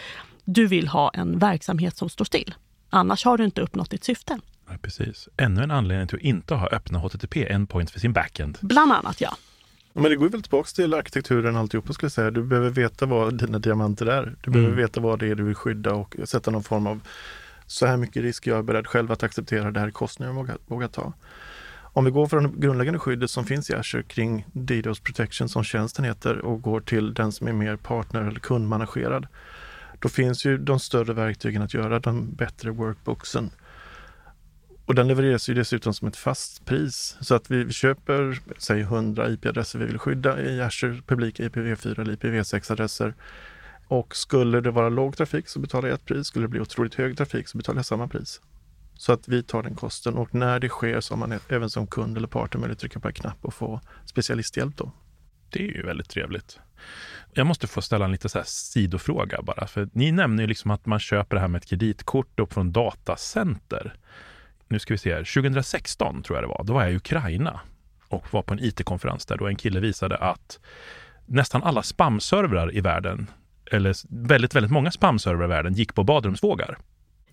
du 0.45 0.67
vill 0.67 0.87
ha 0.87 1.11
en 1.13 1.39
verksamhet 1.39 1.97
som 1.97 2.09
står 2.09 2.25
still. 2.25 2.55
Annars 2.89 3.25
har 3.25 3.37
du 3.37 3.45
inte 3.45 3.61
uppnått 3.61 3.89
ditt 3.89 4.03
syfte. 4.03 4.39
Ja, 4.69 4.73
precis. 4.81 5.29
Ännu 5.37 5.63
en 5.63 5.71
anledning 5.71 6.07
till 6.07 6.17
att 6.17 6.23
inte 6.23 6.55
ha 6.55 6.67
öppna 6.67 6.99
HTTP-endpoint 6.99 7.91
för 7.91 7.99
sin 7.99 8.13
backend. 8.13 8.57
Bland 8.61 8.91
annat, 8.91 9.21
ja. 9.21 9.37
Men 9.93 10.03
det 10.03 10.15
går 10.15 10.29
väl 10.29 10.41
tillbaka 10.41 10.67
till 10.75 10.93
arkitekturen 10.93 11.55
alltihopa 11.55 11.93
skulle 11.93 12.05
jag 12.05 12.11
säga. 12.11 12.31
Du 12.31 12.43
behöver 12.43 12.69
veta 12.69 13.05
vad 13.05 13.37
dina 13.37 13.59
diamanter 13.59 14.05
är. 14.05 14.35
Du 14.41 14.51
behöver 14.51 14.73
mm. 14.73 14.81
veta 14.81 15.01
vad 15.01 15.19
det 15.19 15.27
är 15.27 15.35
du 15.35 15.43
vill 15.43 15.55
skydda 15.55 15.93
och 15.93 16.15
sätta 16.25 16.51
någon 16.51 16.63
form 16.63 16.87
av 16.87 17.01
så 17.67 17.85
här 17.85 17.97
mycket 17.97 18.23
risk 18.23 18.47
jag 18.47 18.57
är 18.57 18.63
beredd 18.63 18.87
själv 18.87 19.11
att 19.11 19.23
acceptera, 19.23 19.71
det 19.71 19.79
här 19.79 19.87
är 19.87 19.91
kostnader 19.91 20.29
jag 20.29 20.35
vågar, 20.35 20.57
vågar 20.67 20.87
ta. 20.87 21.13
Om 21.97 22.05
vi 22.05 22.11
går 22.11 22.27
från 22.27 22.43
det 22.43 22.59
grundläggande 22.59 22.99
skyddet 22.99 23.31
som 23.31 23.45
finns 23.45 23.69
i 23.69 23.73
Azure 23.73 24.03
kring 24.03 24.45
DDoS 24.53 24.99
Protection 24.99 25.49
som 25.49 25.63
tjänsten 25.63 26.05
heter 26.05 26.37
och 26.37 26.61
går 26.61 26.81
till 26.81 27.13
den 27.13 27.31
som 27.31 27.47
är 27.47 27.53
mer 27.53 27.75
partner 27.75 28.21
eller 28.21 28.39
kundmanagerad. 28.39 29.27
Då 29.99 30.09
finns 30.09 30.45
ju 30.45 30.57
de 30.57 30.79
större 30.79 31.13
verktygen 31.13 31.61
att 31.61 31.73
göra 31.73 31.99
de 31.99 32.35
bättre 32.35 32.71
workbooksen. 32.71 33.49
Och 34.85 34.95
den 34.95 35.07
levereras 35.07 35.49
ju 35.49 35.53
dessutom 35.53 35.93
som 35.93 36.07
ett 36.07 36.15
fast 36.15 36.65
pris. 36.65 37.17
Så 37.21 37.35
att 37.35 37.51
vi 37.51 37.71
köper, 37.71 38.39
säg 38.57 38.81
100 38.81 39.29
IP-adresser 39.29 39.79
vi 39.79 39.85
vill 39.85 39.99
skydda 39.99 40.41
i 40.41 40.61
Azure, 40.61 41.01
publika 41.07 41.43
IPv4 41.43 42.01
eller 42.01 42.15
IPv6-adresser. 42.15 43.13
Och 43.87 44.15
skulle 44.15 44.61
det 44.61 44.71
vara 44.71 44.89
låg 44.89 45.17
trafik 45.17 45.47
så 45.47 45.59
betalar 45.59 45.89
jag 45.89 45.95
ett 45.95 46.05
pris. 46.05 46.27
Skulle 46.27 46.45
det 46.45 46.49
bli 46.49 46.59
otroligt 46.59 46.95
hög 46.95 47.17
trafik 47.17 47.47
så 47.47 47.57
betalar 47.57 47.79
jag 47.79 47.85
samma 47.85 48.07
pris. 48.07 48.41
Så 48.97 49.13
att 49.13 49.27
vi 49.27 49.43
tar 49.43 49.63
den 49.63 49.75
kosten 49.75 50.13
och 50.13 50.35
när 50.35 50.59
det 50.59 50.69
sker 50.69 51.01
så 51.01 51.13
har 51.13 51.19
man 51.19 51.39
även 51.49 51.69
som 51.69 51.87
kund 51.87 52.17
eller 52.17 52.27
partner 52.27 52.59
möjlighet 52.59 52.77
att 52.77 52.81
trycka 52.81 52.99
på 52.99 53.07
en 53.07 53.13
knapp 53.13 53.45
och 53.45 53.53
få 53.53 53.81
specialisthjälp 54.05 54.77
då. 54.77 54.91
Det 55.49 55.59
är 55.59 55.75
ju 55.75 55.83
väldigt 55.83 56.09
trevligt. 56.09 56.59
Jag 57.33 57.47
måste 57.47 57.67
få 57.67 57.81
ställa 57.81 58.05
en 58.05 58.11
lite 58.11 58.29
så 58.29 58.41
sidofråga 58.45 59.41
bara. 59.41 59.67
För 59.67 59.89
ni 59.93 60.11
nämner 60.11 60.43
ju 60.43 60.47
liksom 60.47 60.71
att 60.71 60.85
man 60.85 60.99
köper 60.99 61.35
det 61.35 61.39
här 61.39 61.47
med 61.47 61.59
ett 61.59 61.69
kreditkort 61.69 62.39
upp 62.39 62.53
från 62.53 62.71
datacenter. 62.71 63.95
Nu 64.67 64.79
ska 64.79 64.93
vi 64.93 64.97
se 64.97 65.13
här. 65.13 65.33
2016 65.41 66.23
tror 66.23 66.37
jag 66.37 66.43
det 66.43 66.47
var. 66.47 66.63
Då 66.63 66.73
var 66.73 66.83
jag 66.83 66.91
i 66.91 66.95
Ukraina 66.95 67.59
och 68.07 68.33
var 68.33 68.41
på 68.41 68.53
en 68.53 68.59
IT-konferens 68.63 69.25
där 69.25 69.37
då 69.37 69.47
en 69.47 69.55
kille 69.55 69.79
visade 69.79 70.17
att 70.17 70.59
nästan 71.25 71.63
alla 71.63 71.83
spamservrar 71.83 72.75
i 72.75 72.81
världen, 72.81 73.27
eller 73.71 73.95
väldigt, 74.09 74.55
väldigt 74.55 74.71
många 74.71 74.91
spamservrar 74.91 75.45
i 75.45 75.47
världen 75.47 75.73
gick 75.73 75.95
på 75.95 76.03
badrumsvågar. 76.03 76.77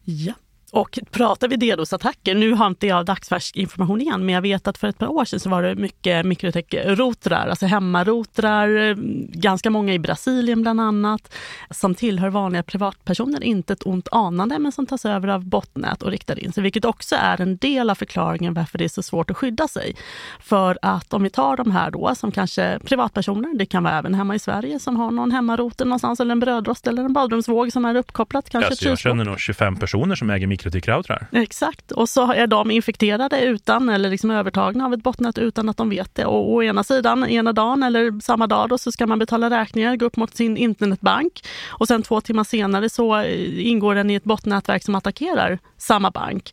Ja. 0.05 0.35
Och 0.74 0.98
pratar 1.10 1.48
vi 1.48 1.56
DDoS-attacker, 1.56 2.34
nu 2.34 2.52
har 2.52 2.66
inte 2.66 2.87
jag 2.87 3.06
dagsfärsk 3.06 3.56
information 3.56 4.00
igen, 4.00 4.26
men 4.26 4.34
jag 4.34 4.42
vet 4.42 4.68
att 4.68 4.78
för 4.78 4.88
ett 4.88 4.98
par 4.98 5.06
år 5.06 5.24
sedan 5.24 5.40
så 5.40 5.50
var 5.50 5.62
det 5.62 5.74
mycket 5.74 6.26
Microtech-rotrar, 6.26 7.48
alltså 7.48 7.66
hemmarotrar, 7.66 8.94
ganska 9.38 9.70
många 9.70 9.94
i 9.94 9.98
Brasilien 9.98 10.62
bland 10.62 10.80
annat, 10.80 11.34
som 11.70 11.94
tillhör 11.94 12.28
vanliga 12.28 12.62
privatpersoner, 12.62 13.44
inte 13.44 13.72
ett 13.72 13.87
ont 13.87 14.08
anande, 14.12 14.58
men 14.58 14.72
som 14.72 14.87
tas 14.87 15.04
över 15.04 15.28
av 15.28 15.44
botnät 15.44 16.02
och 16.02 16.10
riktar 16.10 16.38
in 16.38 16.52
sig, 16.52 16.62
vilket 16.62 16.84
också 16.84 17.16
är 17.18 17.40
en 17.40 17.56
del 17.56 17.90
av 17.90 17.94
förklaringen 17.94 18.54
varför 18.54 18.78
det 18.78 18.84
är 18.84 18.88
så 18.88 19.02
svårt 19.02 19.30
att 19.30 19.37
skydda 19.37 19.68
sig. 19.68 19.96
För 20.40 20.78
att 20.82 21.14
om 21.14 21.22
vi 21.22 21.30
tar 21.30 21.56
de 21.56 21.70
här 21.70 21.90
då 21.90 22.14
som 22.14 22.30
kanske 22.30 22.78
privatpersoner, 22.84 23.58
det 23.58 23.66
kan 23.66 23.82
vara 23.82 23.98
även 23.98 24.14
hemma 24.14 24.34
i 24.34 24.38
Sverige 24.38 24.78
som 24.78 24.96
har 24.96 25.10
någon 25.10 25.32
hemmaroter 25.32 25.84
någonstans 25.84 26.20
eller 26.20 26.32
en 26.32 26.40
brödrost 26.40 26.87
eller 26.87 27.04
en 27.04 27.12
badrumsvåg 27.12 27.72
som 27.72 27.84
är 27.84 27.94
uppkopplat. 27.94 28.50
Kanske 28.50 28.70
alltså, 28.70 28.88
jag 28.88 28.98
känner 28.98 29.24
nog 29.24 29.40
25 29.40 29.76
personer 29.76 30.14
som 30.14 30.30
äger 30.30 30.46
mikrotikroutrar. 30.64 31.27
Exakt, 31.33 31.92
och 31.92 32.09
så 32.09 32.33
är 32.33 32.46
de 32.46 32.70
infekterade 32.70 33.40
utan 33.40 33.88
eller 33.88 34.11
liksom 34.11 34.31
övertagna 34.31 34.87
av 34.87 34.94
ett 34.94 35.03
botnät 35.03 35.38
utan 35.38 35.68
att 35.68 35.77
de 35.77 35.90
vet 35.90 36.14
det. 36.14 36.24
Och 36.24 36.53
å 36.53 36.62
ena 36.62 36.85
sidan, 36.85 37.29
ena 37.29 37.53
dagen 37.53 37.83
eller 37.83 38.20
samma 38.20 38.46
dag 38.46 38.68
då, 38.68 38.79
så 38.79 38.92
ska 38.92 39.07
man 39.07 39.18
betala 39.18 39.50
räkningar, 39.50 39.96
gå 39.96 40.07
upp 40.07 40.16
mot 40.16 40.37
sin 40.37 40.57
internetbank 40.57 41.44
och 41.68 41.88
sen 41.88 42.03
två 42.03 42.20
timmar 42.20 42.44
senare 42.44 42.90
så 42.90 43.16
eh, 43.16 43.66
ingår 43.66 43.94
den 43.94 44.11
i 44.11 44.14
ett 44.14 44.24
botnätverk 44.24 44.83
som 44.83 44.94
attackerar 44.94 45.59
samma 45.79 46.11
bank. 46.11 46.53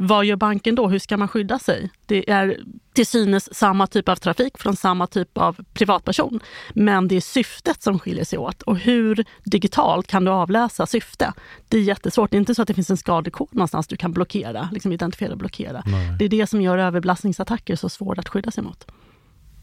Vad 0.00 0.24
gör 0.24 0.36
banken 0.36 0.74
då? 0.74 0.88
Hur 0.88 0.98
ska 0.98 1.16
man 1.16 1.28
skydda 1.28 1.58
sig? 1.58 1.90
Det 2.06 2.30
är 2.30 2.58
till 2.92 3.06
synes 3.06 3.54
samma 3.54 3.86
typ 3.86 4.08
av 4.08 4.16
trafik 4.16 4.58
från 4.58 4.76
samma 4.76 5.06
typ 5.06 5.38
av 5.38 5.56
privatperson. 5.72 6.40
Men 6.74 7.08
det 7.08 7.16
är 7.16 7.20
syftet 7.20 7.82
som 7.82 7.98
skiljer 7.98 8.24
sig 8.24 8.38
åt. 8.38 8.62
Och 8.62 8.78
hur 8.78 9.24
digitalt 9.44 10.06
kan 10.06 10.24
du 10.24 10.30
avläsa 10.30 10.86
syfte? 10.86 11.32
Det 11.68 11.78
är 11.78 11.82
jättesvårt. 11.82 12.30
Det 12.30 12.36
är 12.36 12.38
inte 12.38 12.54
så 12.54 12.62
att 12.62 12.68
det 12.68 12.74
finns 12.74 12.90
en 12.90 12.96
skadekod 12.96 13.48
någonstans 13.52 13.86
du 13.86 13.96
kan 13.96 14.12
blockera, 14.12 14.68
liksom 14.72 14.92
identifiera 14.92 15.32
och 15.32 15.38
blockera. 15.38 15.82
Nej. 15.86 16.16
Det 16.18 16.24
är 16.24 16.28
det 16.28 16.46
som 16.46 16.62
gör 16.62 16.78
överbelastningsattacker 16.78 17.76
så 17.76 17.88
svåra 17.88 18.20
att 18.20 18.28
skydda 18.28 18.50
sig 18.50 18.64
mot. 18.64 18.86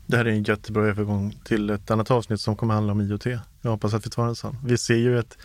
Det 0.08 0.18
här 0.18 0.26
är 0.26 0.30
en 0.30 0.44
jättebra 0.44 0.86
övergång 0.88 1.36
till 1.46 1.70
ett 1.70 1.92
annat 1.92 2.12
avsnitt 2.12 2.42
som 2.42 2.56
kommer 2.56 2.74
handla 2.74 2.92
om 2.92 3.02
IoT. 3.02 3.26
Jag 3.62 3.72
hoppas 3.72 3.94
att 3.94 4.06
vi 4.06 4.10
tar 4.10 4.28
en 4.28 4.36
sån. 4.36 4.58
Vi 4.66 4.78
ser 4.78 4.96
ju 4.96 5.20
ett, 5.20 5.38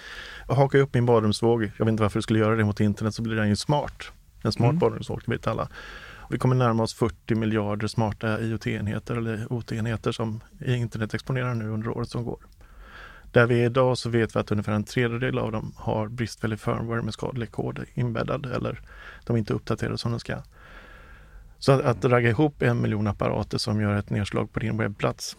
hakar 0.48 0.78
upp 0.78 0.94
min 0.94 1.06
badrumsvåg, 1.06 1.62
jag 1.62 1.84
vet 1.84 1.92
inte 1.92 2.02
varför 2.02 2.18
du 2.18 2.22
skulle 2.22 2.38
göra 2.38 2.56
det 2.56 2.64
mot 2.64 2.80
internet, 2.80 3.14
så 3.14 3.22
blir 3.22 3.36
den 3.36 3.48
ju 3.48 3.56
smart. 3.56 4.12
En 4.42 4.52
smart 4.52 4.82
mm. 4.82 4.98
det 4.98 5.32
vet 5.32 5.46
alla. 5.46 5.68
Vi 6.30 6.38
kommer 6.38 6.54
närma 6.54 6.82
oss 6.82 6.94
40 6.94 7.34
miljarder 7.34 7.86
smarta 7.86 8.40
IoT-enheter 8.40 9.16
eller 9.16 9.52
OT-enheter 9.52 10.12
som 10.12 10.40
internet 10.66 11.14
exponerar 11.14 11.54
nu 11.54 11.68
under 11.68 11.88
året 11.88 12.08
som 12.08 12.24
går. 12.24 12.38
Där 13.32 13.46
vi 13.46 13.60
är 13.60 13.66
idag 13.66 13.98
så 13.98 14.10
vet 14.10 14.36
vi 14.36 14.40
att 14.40 14.50
ungefär 14.50 14.72
en 14.72 14.84
tredjedel 14.84 15.38
av 15.38 15.52
dem 15.52 15.72
har 15.76 16.08
bristfällig 16.08 16.60
firmware 16.60 17.02
med 17.02 17.14
skadlig 17.14 17.50
kod 17.50 17.84
inbäddad 17.94 18.46
eller 18.46 18.80
de 19.24 19.36
är 19.36 19.38
inte 19.38 19.54
uppdaterade 19.54 19.98
som 19.98 20.10
de 20.10 20.20
ska. 20.20 20.36
Så 21.58 21.72
att, 21.72 21.80
att 21.80 22.04
ragga 22.04 22.28
ihop 22.28 22.62
en 22.62 22.82
miljon 22.82 23.06
apparater 23.06 23.58
som 23.58 23.80
gör 23.80 23.94
ett 23.94 24.10
nedslag 24.10 24.52
på 24.52 24.60
din 24.60 24.76
webbplats. 24.76 25.36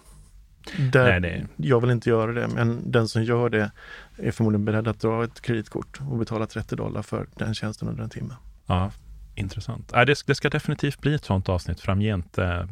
Där, 0.92 1.04
nej, 1.04 1.20
nej. 1.20 1.48
Jag 1.56 1.82
vill 1.82 1.90
inte 1.90 2.10
göra 2.10 2.32
det, 2.32 2.48
men 2.48 2.92
den 2.92 3.08
som 3.08 3.24
gör 3.24 3.50
det 3.50 3.72
är 4.18 4.32
förmodligen 4.32 4.66
beredd 4.66 4.88
att 4.88 5.00
dra 5.00 5.24
ett 5.24 5.42
kreditkort 5.42 6.00
och 6.10 6.18
betala 6.18 6.48
30 6.48 6.76
dollar 6.76 7.02
för 7.02 7.28
den 7.36 7.54
tjänsten 7.54 7.88
under 7.88 8.04
en 8.04 8.10
timme. 8.10 8.34
Ja, 8.72 8.92
intressant. 9.36 9.92
det, 9.94 10.24
det 10.28 10.36
ska 10.36 10.50
definitivt 10.50 11.02
bli 11.02 11.14
ett 11.16 11.26
sånt 11.26 11.50
avsnitt 11.50 11.80
framgent. 11.80 12.38
Eh, 12.38 12.64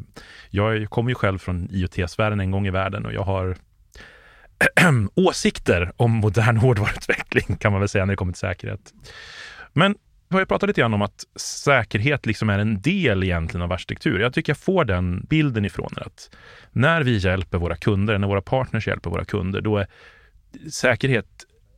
jag 0.50 0.90
kommer 0.90 1.10
ju 1.10 1.16
själv 1.16 1.38
från 1.38 1.68
IoT-sfären 1.72 2.40
en 2.40 2.52
gång 2.52 2.68
i 2.68 2.72
världen 2.72 3.06
och 3.06 3.14
jag 3.14 3.24
har 3.24 3.56
åsikter 5.16 5.92
om 5.98 6.12
modern 6.12 6.58
hårdvaruutveckling 6.58 7.58
kan 7.58 7.72
man 7.72 7.82
väl 7.82 7.90
säga 7.90 8.06
när 8.06 8.14
det 8.14 8.18
kommer 8.18 8.34
till 8.34 8.40
säkerhet. 8.40 8.94
Men 9.74 9.96
Vi 10.30 10.36
har 10.36 10.40
ju 10.40 10.46
pratat 10.46 10.68
lite 10.68 10.82
grann 10.82 10.94
om 10.94 11.02
att 11.02 11.24
säkerhet 11.40 12.26
liksom 12.26 12.50
är 12.50 12.60
en 12.60 12.82
del 12.82 13.24
egentligen 13.24 13.62
av 13.62 13.72
arkitektur. 13.72 14.20
Jag 14.20 14.34
tycker 14.34 14.50
jag 14.50 14.58
får 14.58 14.86
den 14.86 15.26
bilden 15.30 15.66
ifrån 15.66 15.90
er 15.98 16.02
att 16.02 16.30
när 16.72 17.04
vi 17.04 17.18
hjälper 17.18 17.58
våra 17.58 17.76
kunder, 17.76 18.18
när 18.18 18.28
våra 18.28 18.42
partners 18.42 18.88
hjälper 18.88 19.10
våra 19.10 19.26
kunder, 19.26 19.62
då 19.62 19.78
är 19.78 19.88
säkerhet 20.72 21.28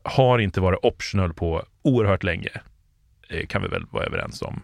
har 0.04 0.40
inte 0.40 0.62
varit 0.62 0.80
optional 0.84 1.34
på 1.34 1.64
oerhört 1.82 2.24
länge. 2.24 2.52
Det 3.32 3.46
kan 3.46 3.62
vi 3.62 3.68
väl 3.68 3.86
vara 3.90 4.06
överens 4.06 4.42
om. 4.42 4.62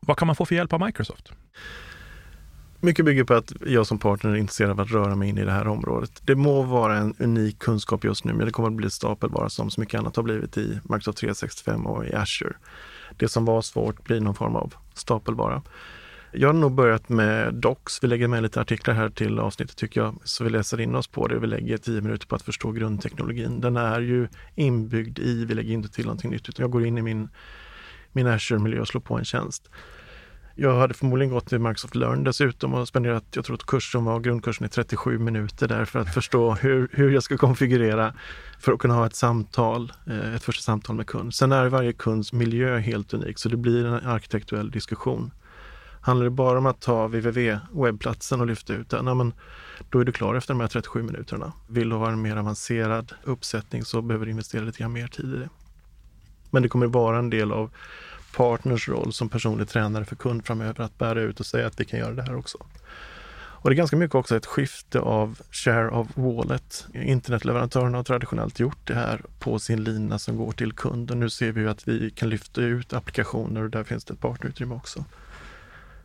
Vad 0.00 0.16
kan 0.16 0.26
man 0.26 0.36
få 0.36 0.44
för 0.44 0.54
hjälp 0.54 0.72
av 0.72 0.80
Microsoft? 0.80 1.32
Mycket 2.80 3.04
bygger 3.04 3.24
på 3.24 3.34
att 3.34 3.52
jag 3.66 3.86
som 3.86 3.98
partner 3.98 4.30
är 4.30 4.36
intresserad 4.36 4.70
av 4.70 4.80
att 4.80 4.90
röra 4.90 5.16
mig 5.16 5.28
in 5.28 5.38
i 5.38 5.44
det 5.44 5.52
här 5.52 5.68
området. 5.68 6.22
Det 6.24 6.34
må 6.34 6.62
vara 6.62 6.96
en 6.96 7.14
unik 7.18 7.58
kunskap 7.58 8.04
just 8.04 8.24
nu, 8.24 8.32
men 8.32 8.46
det 8.46 8.52
kommer 8.52 8.68
att 8.68 8.74
bli 8.74 8.90
stapelvara 8.90 9.48
som 9.48 9.70
så 9.70 9.80
mycket 9.80 10.00
annat 10.00 10.16
har 10.16 10.22
blivit 10.22 10.58
i 10.58 10.80
Microsoft 10.82 11.18
365 11.18 11.86
och 11.86 12.06
i 12.06 12.14
Azure. 12.14 12.54
Det 13.16 13.28
som 13.28 13.44
var 13.44 13.62
svårt 13.62 14.04
blir 14.04 14.20
någon 14.20 14.34
form 14.34 14.56
av 14.56 14.74
stapelvara. 14.94 15.62
Jag 16.32 16.48
har 16.48 16.52
nog 16.52 16.72
börjat 16.72 17.08
med 17.08 17.54
Docs. 17.54 18.02
Vi 18.02 18.08
lägger 18.08 18.28
med 18.28 18.42
lite 18.42 18.60
artiklar 18.60 18.94
här 18.94 19.08
till 19.08 19.38
avsnittet 19.38 19.76
tycker 19.76 20.00
jag, 20.00 20.18
så 20.24 20.44
vi 20.44 20.50
läser 20.50 20.80
in 20.80 20.94
oss 20.94 21.06
på 21.08 21.28
det. 21.28 21.38
Vi 21.38 21.46
lägger 21.46 21.78
tio 21.78 22.00
minuter 22.00 22.26
på 22.26 22.36
att 22.36 22.42
förstå 22.42 22.72
grundteknologin. 22.72 23.60
Den 23.60 23.76
är 23.76 24.00
ju 24.00 24.28
inbyggd 24.54 25.18
i, 25.18 25.44
vi 25.44 25.54
lägger 25.54 25.72
inte 25.72 25.88
till 25.88 26.04
någonting 26.04 26.30
nytt, 26.30 26.48
utan 26.48 26.62
jag 26.62 26.70
går 26.70 26.86
in 26.86 26.98
i 26.98 27.02
min, 27.02 27.28
min 28.12 28.26
Azure-miljö 28.26 28.80
och 28.80 28.88
slår 28.88 29.00
på 29.00 29.18
en 29.18 29.24
tjänst. 29.24 29.70
Jag 30.54 30.78
hade 30.78 30.94
förmodligen 30.94 31.34
gått 31.34 31.46
till 31.46 31.58
Microsoft 31.58 31.94
Learn 31.94 32.24
dessutom 32.24 32.74
och 32.74 32.88
spenderat, 32.88 33.24
jag 33.34 33.44
tror 33.44 33.54
att 33.54 33.66
kursen 33.66 34.04
var, 34.04 34.20
grundkursen 34.20 34.66
i 34.66 34.68
37 34.68 35.18
minuter 35.18 35.68
där 35.68 35.84
för 35.84 35.98
att 35.98 36.14
förstå 36.14 36.54
hur, 36.54 36.88
hur 36.92 37.10
jag 37.10 37.22
ska 37.22 37.36
konfigurera 37.36 38.14
för 38.58 38.72
att 38.72 38.78
kunna 38.78 38.94
ha 38.94 39.06
ett 39.06 39.14
samtal, 39.14 39.92
eh, 40.06 40.34
ett 40.34 40.44
första 40.44 40.62
samtal 40.62 40.96
med 40.96 41.06
kund. 41.06 41.34
Sen 41.34 41.52
är 41.52 41.66
varje 41.66 41.92
kunds 41.92 42.32
miljö 42.32 42.78
helt 42.78 43.14
unik 43.14 43.38
så 43.38 43.48
det 43.48 43.56
blir 43.56 43.86
en 43.86 44.06
arkitektuell 44.06 44.70
diskussion. 44.70 45.30
Handlar 46.00 46.24
det 46.24 46.30
bara 46.30 46.58
om 46.58 46.66
att 46.66 46.80
ta 46.80 47.08
www-webbplatsen 47.08 48.40
och 48.40 48.46
lyfta 48.46 48.74
ut 48.74 48.90
den, 48.90 49.06
ja, 49.06 49.14
men 49.14 49.32
då 49.90 50.00
är 50.00 50.04
du 50.04 50.12
klar 50.12 50.34
efter 50.34 50.54
de 50.54 50.60
här 50.60 50.68
37 50.68 51.02
minuterna. 51.02 51.52
Vill 51.68 51.88
du 51.88 51.96
ha 51.96 52.10
en 52.10 52.22
mer 52.22 52.36
avancerad 52.36 53.12
uppsättning 53.24 53.84
så 53.84 54.02
behöver 54.02 54.26
du 54.26 54.30
investera 54.30 54.62
lite 54.62 54.88
mer 54.88 55.06
tid 55.06 55.34
i 55.34 55.36
det. 55.36 55.48
Men 56.50 56.62
det 56.62 56.68
kommer 56.68 56.86
vara 56.86 57.18
en 57.18 57.30
del 57.30 57.52
av 57.52 57.70
partners 58.36 58.88
roll 58.88 59.12
som 59.12 59.28
personlig 59.28 59.68
tränare 59.68 60.04
för 60.04 60.16
kund 60.16 60.46
framöver 60.46 60.84
att 60.84 60.98
bära 60.98 61.20
ut 61.20 61.40
och 61.40 61.46
säga 61.46 61.66
att 61.66 61.80
vi 61.80 61.84
kan 61.84 61.98
göra 61.98 62.12
det 62.12 62.22
här 62.22 62.36
också. 62.36 62.58
Och 63.62 63.70
det 63.70 63.74
är 63.74 63.76
ganska 63.76 63.96
mycket 63.96 64.14
också 64.14 64.36
ett 64.36 64.46
skifte 64.46 65.00
av 65.00 65.38
share 65.50 65.90
of 65.90 66.08
wallet. 66.14 66.86
Internetleverantörerna 66.94 67.98
har 67.98 68.04
traditionellt 68.04 68.60
gjort 68.60 68.86
det 68.86 68.94
här 68.94 69.20
på 69.38 69.58
sin 69.58 69.84
lina 69.84 70.18
som 70.18 70.36
går 70.36 70.52
till 70.52 70.72
kunden. 70.72 71.20
nu 71.20 71.30
ser 71.30 71.52
vi 71.52 71.66
att 71.66 71.88
vi 71.88 72.10
kan 72.10 72.28
lyfta 72.28 72.60
ut 72.60 72.92
applikationer 72.92 73.62
och 73.62 73.70
där 73.70 73.84
finns 73.84 74.04
det 74.04 74.14
ett 74.14 74.20
partnerutrymme 74.20 74.74
också. 74.74 75.04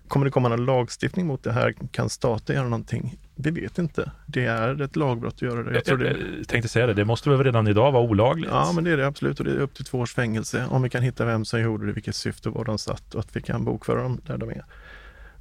Kommer 0.07 0.25
det 0.25 0.31
komma 0.31 0.49
någon 0.49 0.65
lagstiftning 0.65 1.27
mot 1.27 1.43
det 1.43 1.51
här? 1.51 1.73
Kan 1.91 2.09
staten 2.09 2.55
göra 2.55 2.67
någonting? 2.67 3.19
Vi 3.35 3.51
vet 3.51 3.77
inte. 3.77 4.11
Det 4.25 4.45
är 4.45 4.81
ett 4.81 4.95
lagbrott 4.95 5.33
att 5.33 5.41
göra 5.41 5.63
det. 5.63 5.73
Jag, 5.73 5.83
jag, 5.85 5.99
det... 5.99 6.17
jag 6.37 6.47
tänkte 6.47 6.69
säga 6.69 6.87
det, 6.87 6.93
det 6.93 7.05
måste 7.05 7.29
väl 7.29 7.43
redan 7.43 7.67
idag 7.67 7.91
vara 7.91 8.03
olagligt? 8.03 8.49
Ja, 8.51 8.71
men 8.75 8.83
det 8.83 8.91
är 8.91 8.97
det 8.97 9.07
absolut 9.07 9.39
och 9.39 9.45
det 9.45 9.51
är 9.51 9.59
upp 9.59 9.73
till 9.73 9.85
två 9.85 9.99
års 9.99 10.13
fängelse 10.13 10.65
om 10.69 10.81
vi 10.81 10.89
kan 10.89 11.03
hitta 11.03 11.25
vem 11.25 11.45
som 11.45 11.61
gjorde 11.61 11.85
det, 11.85 11.91
vilket 11.91 12.15
syfte 12.15 12.49
var 12.49 12.65
de 12.65 12.77
satt 12.77 13.15
och 13.15 13.19
att 13.19 13.35
vi 13.35 13.41
kan 13.41 13.65
bokföra 13.65 14.01
dem 14.01 14.21
där 14.25 14.37
de 14.37 14.49
är. 14.49 14.65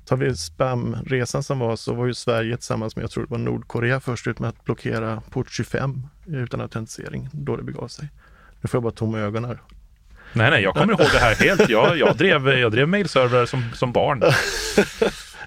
Tar 0.04 0.16
vi 0.16 0.36
spamresan 0.36 1.42
som 1.42 1.58
var 1.58 1.76
så 1.76 1.94
var 1.94 2.06
ju 2.06 2.14
Sverige 2.14 2.56
tillsammans 2.56 2.96
med, 2.96 3.02
jag 3.02 3.10
tror 3.10 3.24
det 3.24 3.30
var 3.30 3.38
Nordkorea 3.38 4.00
först 4.00 4.26
ut 4.26 4.38
med 4.38 4.48
att 4.48 4.64
blockera 4.64 5.22
port 5.30 5.50
25 5.50 6.06
utan 6.26 6.60
autentisering 6.60 7.28
då 7.32 7.56
det 7.56 7.62
begav 7.62 7.88
sig. 7.88 8.08
Nu 8.60 8.68
får 8.68 8.78
jag 8.78 8.82
bara 8.82 8.92
tomma 8.92 9.18
ögon 9.18 9.44
här. 9.44 9.60
Nej, 10.34 10.50
nej, 10.50 10.62
jag 10.62 10.74
kommer 10.74 10.92
ihåg 10.92 11.12
det 11.12 11.18
här 11.18 11.34
helt. 11.34 11.68
Jag, 11.68 11.98
jag 11.98 12.16
drev, 12.16 12.48
jag 12.48 12.72
drev 12.72 12.88
mailservrar 12.88 13.46
som, 13.46 13.64
som 13.74 13.92
barn. 13.92 14.22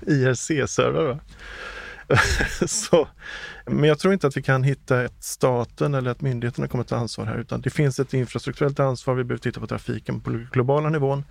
IRC-servrar 0.07 1.19
så, 2.67 3.07
men 3.65 3.83
jag 3.83 3.99
tror 3.99 4.13
inte 4.13 4.27
att 4.27 4.37
vi 4.37 4.41
kan 4.41 4.63
hitta 4.63 5.01
att 5.01 5.23
staten 5.23 5.93
eller 5.93 6.11
att 6.11 6.21
myndigheterna 6.21 6.67
kommer 6.67 6.83
ta 6.83 6.95
ansvar 6.95 7.25
här, 7.25 7.37
utan 7.37 7.61
det 7.61 7.69
finns 7.69 7.99
ett 7.99 8.13
infrastrukturellt 8.13 8.79
ansvar. 8.79 9.15
Vi 9.15 9.23
behöver 9.23 9.41
titta 9.41 9.59
på 9.59 9.67
trafiken 9.67 10.21
på 10.21 10.45
globala 10.51 10.89
nivån. 10.89 11.23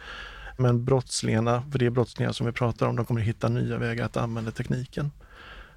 Men 0.58 0.84
brottslingarna, 0.84 1.62
för 1.72 1.78
det 1.78 1.86
är 1.86 1.90
brottslingar 1.90 2.32
som 2.32 2.46
vi 2.46 2.52
pratar 2.52 2.86
om, 2.86 2.96
de 2.96 3.04
kommer 3.04 3.20
hitta 3.20 3.48
nya 3.48 3.78
vägar 3.78 4.04
att 4.04 4.16
använda 4.16 4.50
tekniken. 4.50 5.10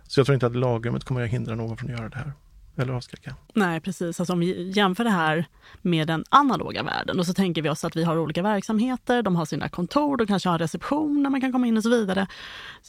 Så 0.07 0.19
jag 0.19 0.25
tror 0.25 0.33
inte 0.33 0.45
att 0.45 0.55
lagrummet 0.55 1.03
kommer 1.03 1.23
att 1.23 1.29
hindra 1.29 1.55
någon 1.55 1.77
från 1.77 1.91
att 1.91 1.99
göra 1.99 2.09
det 2.09 2.17
här 2.17 2.33
eller 2.79 2.93
avskräcka. 2.93 3.35
Nej, 3.53 3.79
precis. 3.79 4.19
Alltså 4.19 4.33
om 4.33 4.39
vi 4.39 4.71
jämför 4.75 5.03
det 5.03 5.09
här 5.09 5.45
med 5.81 6.07
den 6.07 6.23
analoga 6.29 6.83
världen 6.83 7.19
och 7.19 7.25
så 7.25 7.33
tänker 7.33 7.61
vi 7.61 7.69
oss 7.69 7.85
att 7.85 7.95
vi 7.95 8.03
har 8.03 8.17
olika 8.17 8.41
verksamheter, 8.41 9.21
de 9.21 9.35
har 9.35 9.45
sina 9.45 9.69
kontor, 9.69 10.17
de 10.17 10.27
kanske 10.27 10.49
har 10.49 10.59
reception 10.59 11.23
där 11.23 11.29
man 11.29 11.41
kan 11.41 11.51
komma 11.51 11.67
in 11.67 11.77
och 11.77 11.83
så 11.83 11.89
vidare. 11.89 12.27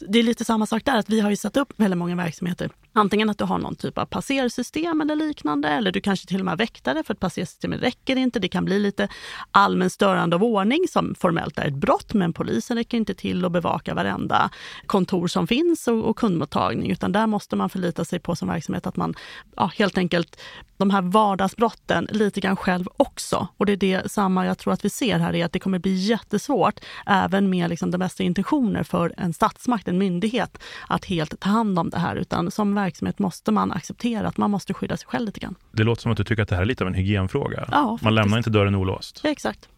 Det 0.07 0.19
är 0.19 0.23
lite 0.23 0.45
samma 0.45 0.65
sak 0.65 0.85
där, 0.85 0.97
att 0.97 1.09
vi 1.09 1.19
har 1.19 1.29
ju 1.29 1.35
satt 1.35 1.57
upp 1.57 1.73
väldigt 1.75 1.97
många 1.97 2.15
verksamheter. 2.15 2.69
Antingen 2.93 3.29
att 3.29 3.37
du 3.37 3.43
har 3.43 3.57
någon 3.57 3.75
typ 3.75 3.97
av 3.97 4.05
passersystem 4.05 5.01
eller 5.01 5.15
liknande, 5.15 5.69
eller 5.69 5.91
du 5.91 6.01
kanske 6.01 6.27
till 6.27 6.39
och 6.39 6.45
med 6.45 6.51
har 6.51 6.57
väktare 6.57 7.03
för 7.03 7.13
att 7.13 7.19
passersystemet 7.19 7.81
räcker 7.81 8.15
inte. 8.15 8.39
Det 8.39 8.47
kan 8.47 8.65
bli 8.65 8.79
lite 8.79 9.07
allmän 9.51 9.89
störande 9.89 10.35
av 10.35 10.43
ordning 10.43 10.85
som 10.89 11.15
formellt 11.15 11.59
är 11.59 11.67
ett 11.67 11.73
brott, 11.73 12.13
men 12.13 12.33
polisen 12.33 12.77
räcker 12.77 12.97
inte 12.97 13.13
till 13.13 13.45
att 13.45 13.51
bevaka 13.51 13.93
varenda 13.93 14.49
kontor 14.85 15.27
som 15.27 15.47
finns 15.47 15.87
och, 15.87 16.03
och 16.03 16.17
kundmottagning, 16.17 16.91
utan 16.91 17.11
där 17.11 17.27
måste 17.27 17.55
man 17.55 17.69
förlita 17.69 18.05
sig 18.05 18.19
på 18.19 18.35
som 18.35 18.47
verksamhet 18.47 18.87
att 18.87 18.97
man 18.97 19.15
ja, 19.55 19.71
helt 19.75 19.97
enkelt 19.97 20.37
de 20.81 20.89
här 20.89 21.01
vardagsbrotten 21.01 22.07
lite 22.11 22.39
grann 22.39 22.55
själv 22.55 22.85
också. 22.97 23.47
Och 23.57 23.65
det 23.65 23.71
är 23.71 23.77
det 23.77 24.11
samma 24.11 24.45
jag 24.45 24.57
tror 24.57 24.73
att 24.73 24.85
vi 24.85 24.89
ser 24.89 25.19
här, 25.19 25.35
är 25.35 25.45
att 25.45 25.51
det 25.51 25.59
kommer 25.59 25.79
bli 25.79 25.93
jättesvårt, 25.93 26.79
även 27.05 27.49
med 27.49 27.69
liksom 27.69 27.91
de 27.91 27.97
bästa 27.97 28.23
intentioner 28.23 28.83
för 28.83 29.13
en 29.17 29.33
statsmakt, 29.33 29.87
en 29.87 29.97
myndighet, 29.97 30.57
att 30.87 31.05
helt 31.05 31.39
ta 31.39 31.49
hand 31.49 31.79
om 31.79 31.89
det 31.89 31.99
här. 31.99 32.15
Utan 32.15 32.51
som 32.51 32.73
verksamhet 32.83 33.19
måste 33.19 33.51
man 33.51 33.71
acceptera 33.71 34.27
att 34.27 34.37
man 34.37 34.51
måste 34.51 34.73
skydda 34.73 34.97
sig 34.97 35.07
själv 35.07 35.25
lite 35.25 35.39
grann. 35.39 35.55
Det 35.71 35.83
låter 35.83 36.01
som 36.01 36.11
att 36.11 36.17
du 36.17 36.23
tycker 36.23 36.43
att 36.43 36.49
det 36.49 36.55
här 36.55 36.61
är 36.61 36.65
lite 36.65 36.83
av 36.83 36.87
en 36.87 36.93
hygienfråga. 36.93 37.65
Ja, 37.71 37.81
man 37.81 37.97
faktiskt. 37.97 38.11
lämnar 38.11 38.37
inte 38.37 38.49
dörren 38.49 38.75
olåst. 38.75 39.21
Ja, 39.23 39.29
exakt. 39.29 39.69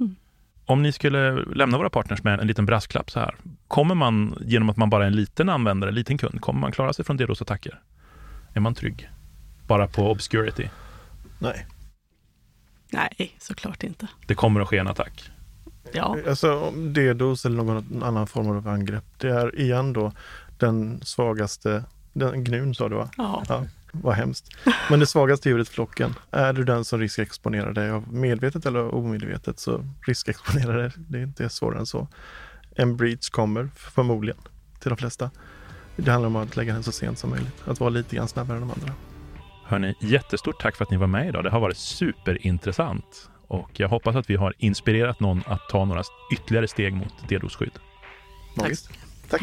Mm. 0.00 0.16
Om 0.66 0.82
ni 0.82 0.92
skulle 0.92 1.44
lämna 1.44 1.78
våra 1.78 1.90
partners 1.90 2.22
med 2.22 2.40
en 2.40 2.46
liten 2.46 2.66
brasklapp 2.66 3.10
så 3.10 3.20
här. 3.20 3.36
Kommer 3.68 3.94
man, 3.94 4.38
genom 4.40 4.70
att 4.70 4.76
man 4.76 4.90
bara 4.90 5.02
är 5.02 5.06
en 5.06 5.16
liten 5.16 5.48
användare, 5.48 5.90
en 5.90 5.94
liten 5.94 6.18
kund, 6.18 6.40
kommer 6.40 6.60
man 6.60 6.72
klara 6.72 6.92
sig 6.92 7.04
från 7.04 7.18
DDoS-attacker? 7.18 7.80
Är 8.54 8.60
man 8.60 8.74
trygg? 8.74 9.08
bara 9.68 9.86
på 9.86 10.10
obscurity? 10.10 10.68
Nej. 11.38 11.66
Nej, 12.90 13.36
såklart 13.38 13.82
inte. 13.82 14.08
Det 14.26 14.34
kommer 14.34 14.60
att 14.60 14.68
ske 14.68 14.78
en 14.78 14.88
attack? 14.88 15.30
Ja. 15.92 16.16
Alltså 16.28 16.70
DDoS 16.70 17.44
eller 17.44 17.56
någon 17.56 18.02
annan 18.02 18.26
form 18.26 18.50
av 18.50 18.68
angrepp, 18.68 19.04
det 19.18 19.28
är 19.28 19.60
igen 19.60 19.92
då 19.92 20.12
den 20.58 21.00
svagaste, 21.04 21.84
den 22.18 22.44
gnun 22.44 22.74
sa 22.74 22.88
du 22.88 22.96
va? 22.96 23.10
Ja. 23.16 23.44
ja. 23.48 23.64
Vad 23.92 24.14
hemskt. 24.14 24.48
Men 24.90 25.00
det 25.00 25.06
svagaste 25.06 25.48
djuret 25.48 25.68
i 25.68 25.72
flocken, 25.72 26.14
är 26.30 26.52
du 26.52 26.64
den 26.64 26.84
som 26.84 27.00
riskexponerar 27.00 27.72
dig 27.72 27.90
av 27.90 28.12
medvetet 28.12 28.66
eller 28.66 28.94
omedvetet 28.94 29.58
så 29.58 29.84
riskexponerar 30.06 30.78
dig, 30.78 30.90
det 30.96 31.18
är 31.18 31.22
inte 31.22 31.48
svårare 31.48 31.78
än 31.78 31.86
så. 31.86 32.08
En 32.76 32.96
breach 32.96 33.28
kommer 33.28 33.68
förmodligen 33.76 34.38
till 34.80 34.88
de 34.88 34.96
flesta. 34.96 35.30
Det 35.96 36.10
handlar 36.10 36.26
om 36.26 36.36
att 36.36 36.56
lägga 36.56 36.74
den 36.74 36.82
så 36.82 36.92
sent 36.92 37.18
som 37.18 37.30
möjligt, 37.30 37.62
att 37.64 37.80
vara 37.80 37.90
lite 37.90 38.16
grann 38.16 38.28
snabbare 38.28 38.56
än 38.56 38.68
de 38.68 38.70
andra. 38.70 38.92
Hörni, 39.64 39.94
jättestort 40.00 40.60
tack 40.60 40.76
för 40.76 40.84
att 40.84 40.90
ni 40.90 40.96
var 40.96 41.06
med 41.06 41.28
idag. 41.28 41.44
Det 41.44 41.50
har 41.50 41.60
varit 41.60 41.76
superintressant 41.76 43.28
och 43.48 43.70
jag 43.72 43.88
hoppas 43.88 44.16
att 44.16 44.30
vi 44.30 44.36
har 44.36 44.54
inspirerat 44.58 45.20
någon 45.20 45.42
att 45.46 45.68
ta 45.68 45.84
några 45.84 46.02
ytterligare 46.32 46.68
steg 46.68 46.94
mot 46.94 47.12
DDoS-skydd. 47.28 47.78
Tack. 48.56 48.72
tack. 49.28 49.42